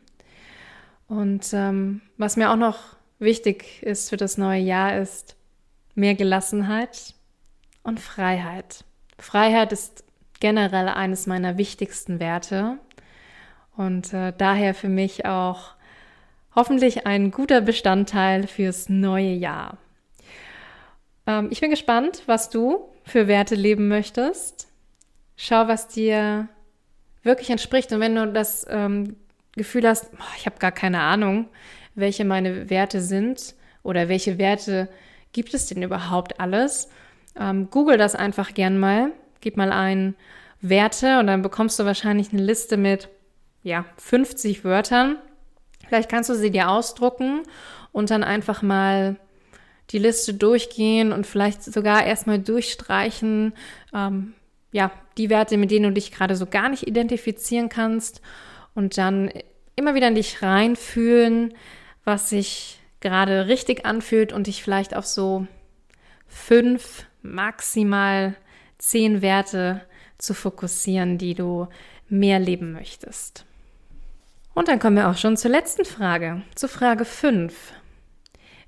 Und 1.07 1.53
ähm, 1.53 2.01
was 2.17 2.35
mir 2.35 2.51
auch 2.51 2.57
noch 2.57 2.79
wichtig 3.19 3.81
ist 3.83 4.09
für 4.09 4.17
das 4.17 4.37
neue 4.37 4.61
Jahr, 4.61 4.97
ist 4.97 5.35
mehr 5.95 6.15
Gelassenheit 6.15 7.15
und 7.83 7.99
Freiheit. 7.99 8.83
Freiheit 9.17 9.71
ist 9.71 10.03
generell 10.39 10.89
eines 10.89 11.25
meiner 11.25 11.57
wichtigsten 11.57 12.19
Werte. 12.19 12.77
Und 13.75 14.13
äh, 14.13 14.33
daher 14.37 14.73
für 14.73 14.89
mich 14.89 15.25
auch 15.25 15.71
hoffentlich 16.55 17.05
ein 17.05 17.31
guter 17.31 17.61
Bestandteil 17.61 18.47
fürs 18.47 18.89
neue 18.89 19.33
Jahr. 19.33 19.77
Ähm, 21.25 21.49
ich 21.51 21.61
bin 21.61 21.69
gespannt, 21.69 22.23
was 22.25 22.49
du 22.49 22.89
für 23.03 23.27
Werte 23.27 23.55
leben 23.55 23.87
möchtest. 23.87 24.67
Schau, 25.35 25.67
was 25.67 25.87
dir 25.87 26.47
wirklich 27.23 27.49
entspricht. 27.49 27.91
Und 27.91 27.99
wenn 27.99 28.15
du 28.15 28.31
das 28.31 28.65
ähm, 28.69 29.15
Gefühl 29.57 29.87
hast, 29.87 30.09
ich 30.37 30.45
habe 30.45 30.59
gar 30.59 30.71
keine 30.71 31.01
Ahnung, 31.01 31.49
welche 31.95 32.25
meine 32.25 32.69
Werte 32.69 33.01
sind 33.01 33.55
oder 33.83 34.09
welche 34.09 34.37
Werte 34.37 34.89
gibt 35.33 35.53
es 35.53 35.67
denn 35.67 35.83
überhaupt 35.83 36.39
alles, 36.39 36.89
ähm, 37.39 37.69
google 37.69 37.97
das 37.97 38.15
einfach 38.15 38.53
gern 38.53 38.79
mal. 38.79 39.11
Gib 39.41 39.57
mal 39.57 39.71
ein 39.71 40.15
Werte 40.61 41.19
und 41.19 41.27
dann 41.27 41.41
bekommst 41.41 41.79
du 41.79 41.85
wahrscheinlich 41.85 42.33
eine 42.33 42.41
Liste 42.41 42.77
mit 42.77 43.09
ja, 43.63 43.85
50 43.97 44.63
Wörtern. 44.63 45.17
Vielleicht 45.87 46.09
kannst 46.09 46.29
du 46.29 46.35
sie 46.35 46.51
dir 46.51 46.69
ausdrucken 46.69 47.43
und 47.91 48.09
dann 48.09 48.23
einfach 48.23 48.61
mal 48.61 49.17
die 49.91 49.99
Liste 49.99 50.33
durchgehen 50.33 51.13
und 51.13 51.25
vielleicht 51.25 51.63
sogar 51.63 52.05
erstmal 52.05 52.39
durchstreichen, 52.39 53.53
ähm, 53.93 54.33
ja, 54.71 54.91
die 55.17 55.29
Werte, 55.29 55.57
mit 55.57 55.71
denen 55.71 55.85
du 55.85 55.91
dich 55.93 56.11
gerade 56.11 56.35
so 56.35 56.45
gar 56.45 56.69
nicht 56.69 56.87
identifizieren 56.87 57.69
kannst 57.69 58.21
und 58.77 58.99
dann 58.99 59.31
immer 59.75 59.95
wieder 59.95 60.07
in 60.07 60.13
dich 60.13 60.43
reinfühlen, 60.43 61.55
was 62.03 62.29
sich 62.29 62.79
gerade 62.99 63.47
richtig 63.47 63.87
anfühlt 63.87 64.31
und 64.31 64.45
dich 64.45 64.61
vielleicht 64.61 64.95
auf 64.95 65.05
so 65.07 65.47
fünf, 66.27 67.05
maximal 67.23 68.35
zehn 68.77 69.23
Werte 69.23 69.81
zu 70.19 70.35
fokussieren, 70.35 71.17
die 71.17 71.33
du 71.33 71.67
mehr 72.07 72.39
leben 72.39 72.71
möchtest. 72.71 73.45
Und 74.53 74.67
dann 74.67 74.77
kommen 74.77 74.95
wir 74.95 75.09
auch 75.09 75.17
schon 75.17 75.37
zur 75.37 75.49
letzten 75.49 75.83
Frage, 75.83 76.43
zu 76.53 76.67
Frage 76.67 77.03
5. 77.03 77.73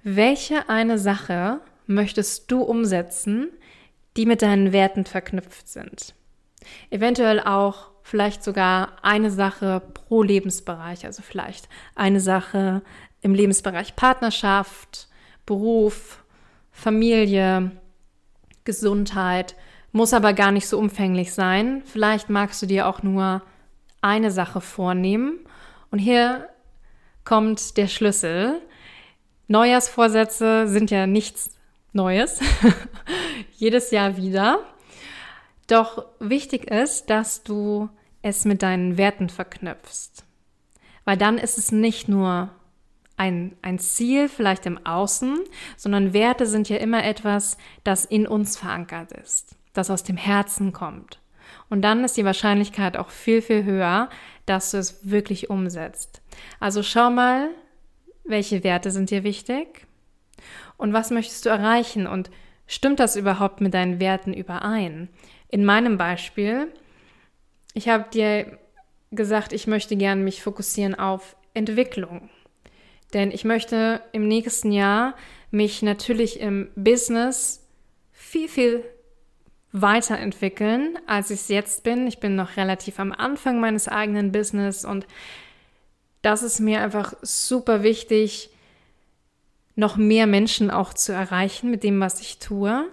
Welche 0.01 0.69
eine 0.69 0.97
Sache 0.97 1.61
möchtest 1.85 2.51
du 2.51 2.63
umsetzen, 2.63 3.49
die 4.17 4.25
mit 4.25 4.41
deinen 4.41 4.71
Werten 4.71 5.05
verknüpft 5.05 5.67
sind? 5.67 6.15
Eventuell 6.89 7.39
auch 7.39 7.88
vielleicht 8.09 8.43
sogar 8.43 8.93
eine 9.03 9.29
Sache 9.29 9.83
pro 9.93 10.23
Lebensbereich, 10.23 11.05
also 11.05 11.21
vielleicht 11.21 11.69
eine 11.93 12.19
Sache 12.19 12.81
im 13.21 13.35
Lebensbereich 13.35 13.95
Partnerschaft, 13.95 15.07
Beruf, 15.45 16.23
Familie, 16.71 17.71
Gesundheit, 18.63 19.55
muss 19.91 20.13
aber 20.13 20.33
gar 20.33 20.51
nicht 20.51 20.67
so 20.67 20.79
umfänglich 20.79 21.33
sein. 21.33 21.83
Vielleicht 21.85 22.31
magst 22.31 22.61
du 22.63 22.65
dir 22.65 22.87
auch 22.87 23.03
nur 23.03 23.43
eine 24.01 24.31
Sache 24.31 24.59
vornehmen. 24.59 25.39
Und 25.91 25.99
hier 25.99 26.49
kommt 27.25 27.77
der 27.77 27.87
Schlüssel. 27.87 28.59
Neujahrsvorsätze 29.47 30.67
sind 30.67 30.89
ja 30.89 31.05
nichts 31.05 31.51
Neues. 31.93 32.39
Jedes 33.57 33.91
Jahr 33.91 34.17
wieder. 34.17 34.59
Doch 35.67 36.05
wichtig 36.19 36.69
ist, 36.71 37.11
dass 37.11 37.43
du 37.43 37.89
es 38.21 38.45
mit 38.45 38.61
deinen 38.61 38.97
Werten 38.97 39.29
verknüpfst. 39.29 40.25
Weil 41.05 41.17
dann 41.17 41.37
ist 41.37 41.57
es 41.57 41.71
nicht 41.71 42.07
nur 42.07 42.51
ein, 43.17 43.55
ein 43.61 43.79
Ziel 43.79 44.29
vielleicht 44.29 44.65
im 44.65 44.85
Außen, 44.85 45.39
sondern 45.75 46.13
Werte 46.13 46.45
sind 46.45 46.69
ja 46.69 46.77
immer 46.77 47.03
etwas, 47.03 47.57
das 47.83 48.05
in 48.05 48.25
uns 48.25 48.57
verankert 48.57 49.11
ist, 49.11 49.55
das 49.73 49.89
aus 49.89 50.03
dem 50.03 50.17
Herzen 50.17 50.71
kommt. 50.71 51.19
Und 51.69 51.81
dann 51.81 52.03
ist 52.03 52.17
die 52.17 52.25
Wahrscheinlichkeit 52.25 52.97
auch 52.97 53.09
viel, 53.09 53.41
viel 53.41 53.63
höher, 53.63 54.09
dass 54.45 54.71
du 54.71 54.77
es 54.77 55.09
wirklich 55.09 55.49
umsetzt. 55.49 56.21
Also 56.59 56.81
schau 56.81 57.09
mal, 57.09 57.49
welche 58.23 58.63
Werte 58.63 58.91
sind 58.91 59.09
dir 59.09 59.23
wichtig 59.23 59.85
und 60.77 60.93
was 60.93 61.11
möchtest 61.11 61.45
du 61.45 61.49
erreichen 61.49 62.07
und 62.07 62.31
stimmt 62.67 62.99
das 62.99 63.15
überhaupt 63.15 63.61
mit 63.61 63.73
deinen 63.73 63.99
Werten 63.99 64.33
überein? 64.33 65.09
In 65.49 65.65
meinem 65.65 65.97
Beispiel, 65.97 66.71
ich 67.79 67.87
habe 67.87 68.09
dir 68.11 68.59
gesagt, 69.09 69.53
ich 69.53 69.65
möchte 69.65 69.95
gerne 69.95 70.21
mich 70.21 70.43
fokussieren 70.43 70.95
auf 70.95 71.37
Entwicklung. 71.53 72.29
Denn 73.13 73.31
ich 73.31 73.45
möchte 73.45 74.01
im 74.11 74.27
nächsten 74.27 74.73
Jahr 74.73 75.15
mich 75.49 75.81
natürlich 75.81 76.41
im 76.41 76.69
Business 76.75 77.65
viel, 78.11 78.49
viel 78.49 78.83
weiterentwickeln, 79.71 80.99
als 81.07 81.31
ich 81.31 81.39
es 81.39 81.47
jetzt 81.47 81.83
bin. 81.83 82.05
Ich 82.05 82.19
bin 82.19 82.35
noch 82.35 82.57
relativ 82.57 82.99
am 82.99 83.13
Anfang 83.13 83.61
meines 83.61 83.87
eigenen 83.87 84.33
Business 84.33 84.83
und 84.83 85.07
das 86.21 86.43
ist 86.43 86.59
mir 86.59 86.81
einfach 86.81 87.13
super 87.21 87.81
wichtig, 87.81 88.49
noch 89.77 89.95
mehr 89.95 90.27
Menschen 90.27 90.69
auch 90.69 90.93
zu 90.93 91.13
erreichen 91.13 91.71
mit 91.71 91.83
dem, 91.83 92.01
was 92.01 92.19
ich 92.19 92.39
tue. 92.39 92.89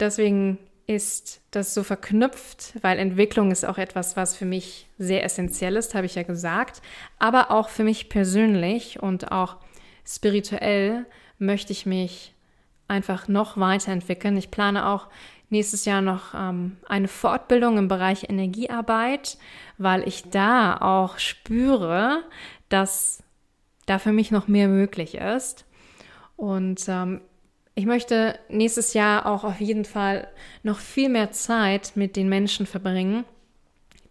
Deswegen 0.00 0.58
ist 0.86 1.40
das 1.50 1.74
so 1.74 1.82
verknüpft, 1.82 2.74
weil 2.82 2.98
Entwicklung 2.98 3.50
ist 3.50 3.64
auch 3.64 3.78
etwas, 3.78 4.16
was 4.16 4.36
für 4.36 4.44
mich 4.44 4.86
sehr 4.98 5.24
essentiell 5.24 5.76
ist, 5.76 5.94
habe 5.94 6.06
ich 6.06 6.14
ja 6.14 6.22
gesagt, 6.22 6.80
aber 7.18 7.50
auch 7.50 7.68
für 7.68 7.84
mich 7.84 8.08
persönlich 8.08 9.02
und 9.02 9.32
auch 9.32 9.56
spirituell 10.04 11.06
möchte 11.38 11.72
ich 11.72 11.86
mich 11.86 12.34
einfach 12.88 13.26
noch 13.26 13.56
weiterentwickeln. 13.56 14.36
Ich 14.36 14.52
plane 14.52 14.86
auch 14.86 15.08
nächstes 15.50 15.84
Jahr 15.84 16.02
noch 16.02 16.34
ähm, 16.34 16.76
eine 16.88 17.08
Fortbildung 17.08 17.78
im 17.78 17.88
Bereich 17.88 18.28
Energiearbeit, 18.28 19.38
weil 19.78 20.06
ich 20.06 20.30
da 20.30 20.76
auch 20.76 21.18
spüre, 21.18 22.22
dass 22.68 23.22
da 23.86 23.98
für 23.98 24.12
mich 24.12 24.30
noch 24.30 24.48
mehr 24.48 24.68
möglich 24.68 25.16
ist. 25.16 25.64
Und 26.36 26.84
ähm, 26.88 27.20
ich 27.76 27.84
möchte 27.84 28.38
nächstes 28.48 28.94
Jahr 28.94 29.26
auch 29.26 29.44
auf 29.44 29.60
jeden 29.60 29.84
Fall 29.84 30.28
noch 30.62 30.78
viel 30.78 31.10
mehr 31.10 31.30
Zeit 31.30 31.92
mit 31.94 32.16
den 32.16 32.28
Menschen 32.28 32.66
verbringen, 32.66 33.24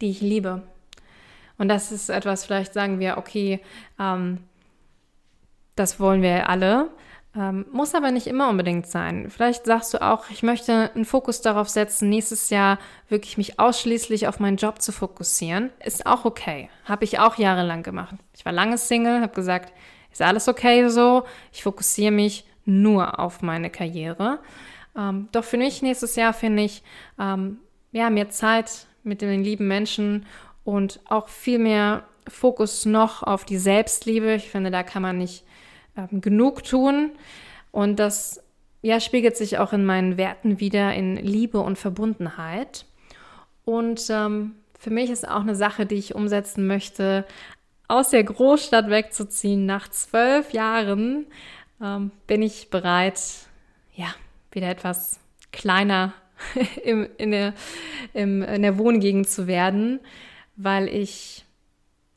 die 0.01 0.12
ich 0.12 0.21
liebe. 0.21 0.62
Und 1.58 1.67
das 1.67 1.91
ist 1.91 2.10
etwas, 2.10 2.45
vielleicht 2.45 2.73
sagen 2.73 2.99
wir, 2.99 3.17
okay, 3.17 3.60
ähm, 3.99 4.38
das 5.75 5.99
wollen 5.99 6.21
wir 6.21 6.47
alle. 6.47 6.89
Ähm, 7.36 7.65
muss 7.71 7.95
aber 7.95 8.12
nicht 8.12 8.28
immer 8.28 8.49
unbedingt 8.49 8.86
sein. 8.86 9.32
Vielleicht 9.32 9.65
sagst 9.65 9.95
du 9.95 10.01
auch, 10.01 10.30
ich 10.30 10.43
möchte 10.43 10.91
einen 10.93 11.04
Fokus 11.04 11.41
darauf 11.41 11.67
setzen, 11.67 12.08
nächstes 12.08 12.51
Jahr 12.51 12.78
wirklich 13.10 13.36
mich 13.36 13.60
ausschließlich 13.60 14.28
auf 14.28 14.39
meinen 14.39 14.58
Job 14.58 14.80
zu 14.80 14.91
fokussieren. 14.91 15.71
Ist 15.84 16.06
auch 16.06 16.23
okay. 16.23 16.69
Habe 16.86 17.04
ich 17.04 17.17
auch 17.17 17.38
jahrelang 17.38 17.82
gemacht. 17.82 18.15
Ich 18.38 18.45
war 18.45 18.51
lange 18.51 18.78
Single, 18.78 19.21
habe 19.21 19.34
gesagt, 19.34 19.73
ist 20.12 20.21
alles 20.21 20.47
okay 20.47 20.88
so. 20.88 21.23
Ich 21.51 21.63
fokussiere 21.63 22.12
mich 22.12 22.45
nur 22.65 23.19
auf 23.19 23.41
meine 23.41 23.69
Karriere. 23.69 24.39
Ähm, 24.97 25.30
doch 25.32 25.43
für 25.43 25.58
mich 25.58 25.82
nächstes 25.82 26.15
Jahr 26.15 26.34
finde 26.34 26.63
ich 26.63 26.84
ähm, 27.19 27.58
ja 27.91 28.10
mehr 28.10 28.30
Zeit 28.30 28.88
mit 29.04 29.21
den 29.21 29.43
lieben 29.43 29.67
Menschen 29.67 30.25
und 30.63 30.99
auch 31.06 31.28
viel 31.30 31.60
mehr 31.60 32.04
Fokus 32.28 32.86
noch 32.86 33.23
auf 33.23 33.45
die 33.45 33.58
Selbstliebe. 33.58 34.34
Ich 34.34 34.49
finde, 34.49 34.71
da 34.71 34.84
kann 34.84 35.01
man 35.01 35.17
nicht 35.17 35.43
ähm, 35.95 36.21
genug 36.21 36.63
tun. 36.63 37.12
Und 37.71 37.99
das 37.99 38.43
ja, 38.82 38.99
spiegelt 38.99 39.38
sich 39.38 39.58
auch 39.58 39.73
in 39.73 39.86
meinen 39.86 40.17
Werten 40.17 40.60
wieder 40.60 40.93
in 40.93 41.17
Liebe 41.17 41.60
und 41.60 41.78
Verbundenheit. 41.78 42.86
Und 43.63 44.08
ähm, 44.10 44.56
für 44.78 44.91
mich 44.91 45.10
ist 45.10 45.28
auch 45.28 45.41
eine 45.41 45.56
Sache, 45.56 45.86
die 45.86 45.95
ich 45.95 46.15
umsetzen 46.15 46.67
möchte, 46.67 47.25
aus 47.88 48.10
der 48.10 48.23
Großstadt 48.23 48.89
wegzuziehen 48.89 49.65
nach 49.65 49.88
zwölf 49.89 50.51
Jahren 50.54 51.28
ähm, 51.81 52.11
bin 52.27 52.41
ich 52.41 52.69
bereit, 52.69 53.21
ja, 53.93 54.13
wieder 54.51 54.69
etwas 54.69 55.19
kleiner 55.51 56.13
im, 56.83 57.07
in, 57.17 57.31
der, 57.31 57.53
im, 58.13 58.41
in 58.41 58.61
der 58.61 58.77
Wohngegend 58.77 59.27
zu 59.27 59.47
werden, 59.47 59.99
weil 60.55 60.88
ich 60.88 61.45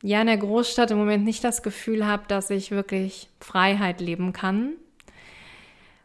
ja 0.01 0.21
in 0.21 0.27
der 0.27 0.37
Großstadt 0.37 0.91
im 0.91 0.97
Moment 0.97 1.25
nicht 1.25 1.43
das 1.43 1.63
Gefühl 1.63 2.05
habe, 2.05 2.23
dass 2.27 2.49
ich 2.49 2.71
wirklich 2.71 3.29
Freiheit 3.39 3.99
leben 3.99 4.33
kann. 4.33 4.73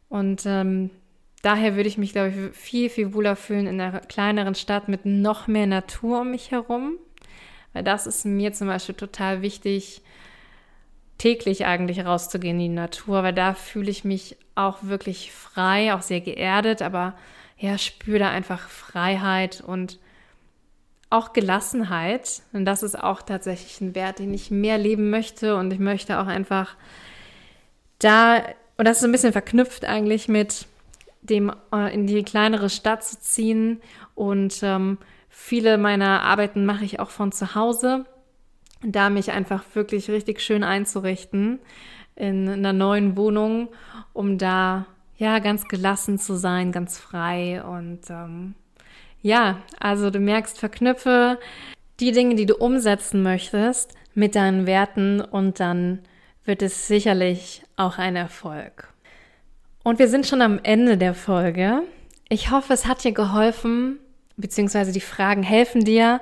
Und 0.08 0.44
ähm, 0.46 0.90
daher 1.42 1.76
würde 1.76 1.88
ich 1.88 1.98
mich, 1.98 2.12
glaube 2.12 2.30
ich, 2.30 2.56
viel, 2.56 2.90
viel 2.90 3.14
wohler 3.14 3.36
fühlen 3.36 3.66
in 3.66 3.80
einer 3.80 4.00
kleineren 4.00 4.54
Stadt 4.54 4.88
mit 4.88 5.06
noch 5.06 5.46
mehr 5.46 5.66
Natur 5.66 6.20
um 6.20 6.30
mich 6.30 6.50
herum. 6.50 6.98
Weil 7.72 7.84
das 7.84 8.06
ist 8.06 8.24
mir 8.24 8.52
zum 8.52 8.68
Beispiel 8.68 8.94
total 8.94 9.42
wichtig, 9.42 10.02
täglich 11.24 11.64
eigentlich 11.64 12.04
rauszugehen 12.04 12.60
in 12.60 12.68
die 12.68 12.74
Natur, 12.74 13.22
weil 13.22 13.32
da 13.32 13.54
fühle 13.54 13.90
ich 13.90 14.04
mich 14.04 14.36
auch 14.54 14.80
wirklich 14.82 15.32
frei, 15.32 15.94
auch 15.94 16.02
sehr 16.02 16.20
geerdet, 16.20 16.82
aber 16.82 17.14
ja, 17.56 17.78
spüre 17.78 18.18
da 18.18 18.28
einfach 18.28 18.68
Freiheit 18.68 19.62
und 19.66 19.98
auch 21.08 21.32
Gelassenheit. 21.32 22.42
Und 22.52 22.66
das 22.66 22.82
ist 22.82 23.02
auch 23.02 23.22
tatsächlich 23.22 23.80
ein 23.80 23.94
Wert, 23.94 24.18
den 24.18 24.34
ich 24.34 24.50
mehr 24.50 24.76
leben 24.76 25.08
möchte. 25.08 25.56
Und 25.56 25.72
ich 25.72 25.78
möchte 25.78 26.20
auch 26.20 26.26
einfach 26.26 26.76
da, 28.00 28.42
und 28.76 28.86
das 28.86 28.98
ist 28.98 29.04
ein 29.04 29.12
bisschen 29.12 29.32
verknüpft 29.32 29.86
eigentlich 29.86 30.28
mit 30.28 30.66
dem 31.22 31.50
äh, 31.72 31.94
in 31.94 32.06
die 32.06 32.22
kleinere 32.22 32.68
Stadt 32.68 33.02
zu 33.02 33.18
ziehen. 33.18 33.80
Und 34.14 34.60
ähm, 34.62 34.98
viele 35.30 35.78
meiner 35.78 36.20
Arbeiten 36.20 36.66
mache 36.66 36.84
ich 36.84 37.00
auch 37.00 37.08
von 37.08 37.32
zu 37.32 37.54
Hause 37.54 38.04
da 38.84 39.10
mich 39.10 39.32
einfach 39.32 39.64
wirklich 39.74 40.10
richtig 40.10 40.40
schön 40.40 40.62
einzurichten 40.62 41.58
in 42.16 42.48
einer 42.48 42.72
neuen 42.72 43.16
Wohnung, 43.16 43.68
um 44.12 44.38
da 44.38 44.86
ja 45.16 45.38
ganz 45.38 45.66
gelassen 45.66 46.18
zu 46.18 46.34
sein, 46.34 46.72
ganz 46.72 46.98
frei 46.98 47.62
und 47.62 48.00
ähm, 48.10 48.54
ja, 49.22 49.58
also 49.80 50.10
du 50.10 50.20
merkst, 50.20 50.58
verknüpfe 50.58 51.38
die 52.00 52.12
Dinge, 52.12 52.34
die 52.34 52.46
du 52.46 52.56
umsetzen 52.56 53.22
möchtest, 53.22 53.94
mit 54.14 54.34
deinen 54.34 54.66
Werten 54.66 55.20
und 55.20 55.60
dann 55.60 56.00
wird 56.44 56.62
es 56.62 56.86
sicherlich 56.86 57.62
auch 57.76 57.98
ein 57.98 58.16
Erfolg. 58.16 58.88
Und 59.82 59.98
wir 59.98 60.08
sind 60.08 60.26
schon 60.26 60.42
am 60.42 60.60
Ende 60.62 60.98
der 60.98 61.14
Folge. 61.14 61.82
Ich 62.28 62.50
hoffe, 62.50 62.72
es 62.72 62.86
hat 62.86 63.04
dir 63.04 63.12
geholfen, 63.12 63.98
beziehungsweise 64.36 64.92
die 64.92 65.00
Fragen 65.00 65.42
helfen 65.42 65.84
dir, 65.84 66.20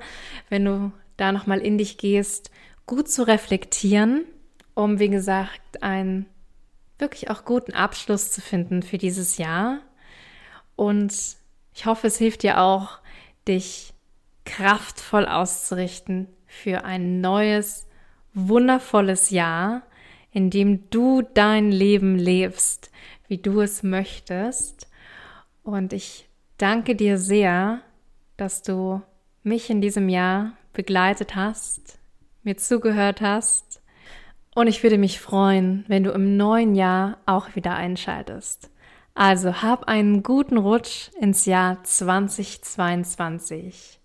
wenn 0.49 0.65
du 0.65 0.93
da 1.17 1.33
nochmal 1.33 1.61
in 1.61 1.79
dich 1.79 1.99
gehst, 1.99 2.51
gut 2.87 3.09
zu 3.09 3.27
reflektieren, 3.27 4.25
um, 4.75 4.99
wie 4.99 5.09
gesagt, 5.09 5.83
einen 5.83 6.27
wirklich 6.99 7.31
auch 7.31 7.45
guten 7.45 7.73
Abschluss 7.73 8.33
zu 8.33 8.41
finden 8.41 8.83
für 8.83 8.99
dieses 8.99 9.39
Jahr. 9.39 9.81
Und 10.77 11.13
ich 11.75 11.87
hoffe, 11.87 12.07
es 12.07 12.19
hilft 12.19 12.43
dir 12.43 12.61
auch, 12.61 13.01
dich 13.47 13.93
kraftvoll 14.45 15.27
auszurichten 15.27 16.29
für 16.47 16.85
ein 16.85 17.21
neues, 17.21 17.87
wundervolles 18.35 19.31
Jahr, 19.31 19.83
indem 20.31 20.89
du 20.91 21.23
dein 21.23 21.71
Leben 21.71 22.17
lebst, 22.17 22.91
wie 23.29 23.39
du 23.39 23.61
es 23.61 23.83
möchtest. 23.83 24.89
Und 25.63 25.93
ich 25.93 26.29
danke 26.57 26.97
dir 26.97 27.19
sehr, 27.19 27.81
dass 28.37 28.63
du 28.63 29.03
mich 29.43 29.71
in 29.71 29.81
diesem 29.81 30.09
Jahr 30.09 30.53
begleitet 30.73 31.35
hast, 31.35 31.99
mir 32.43 32.57
zugehört 32.57 33.21
hast. 33.21 33.83
Und 34.55 34.67
ich 34.67 34.83
würde 34.83 34.99
mich 34.99 35.21
freuen, 35.21 35.85
wenn 35.89 36.05
du 36.05 36.13
im 36.13 36.37
neuen 36.37 36.75
Jahr 36.75 37.17
auch 37.27 37.55
wieder 37.55 37.75
einschaltest. 37.75 38.71
Also 39.15 39.63
hab 39.63 39.89
einen 39.89 40.23
guten 40.23 40.59
Rutsch 40.59 41.11
ins 41.21 41.45
Jahr 41.45 41.85
2022. 41.85 44.01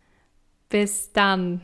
Bis 0.69 1.13
dann. 1.13 1.61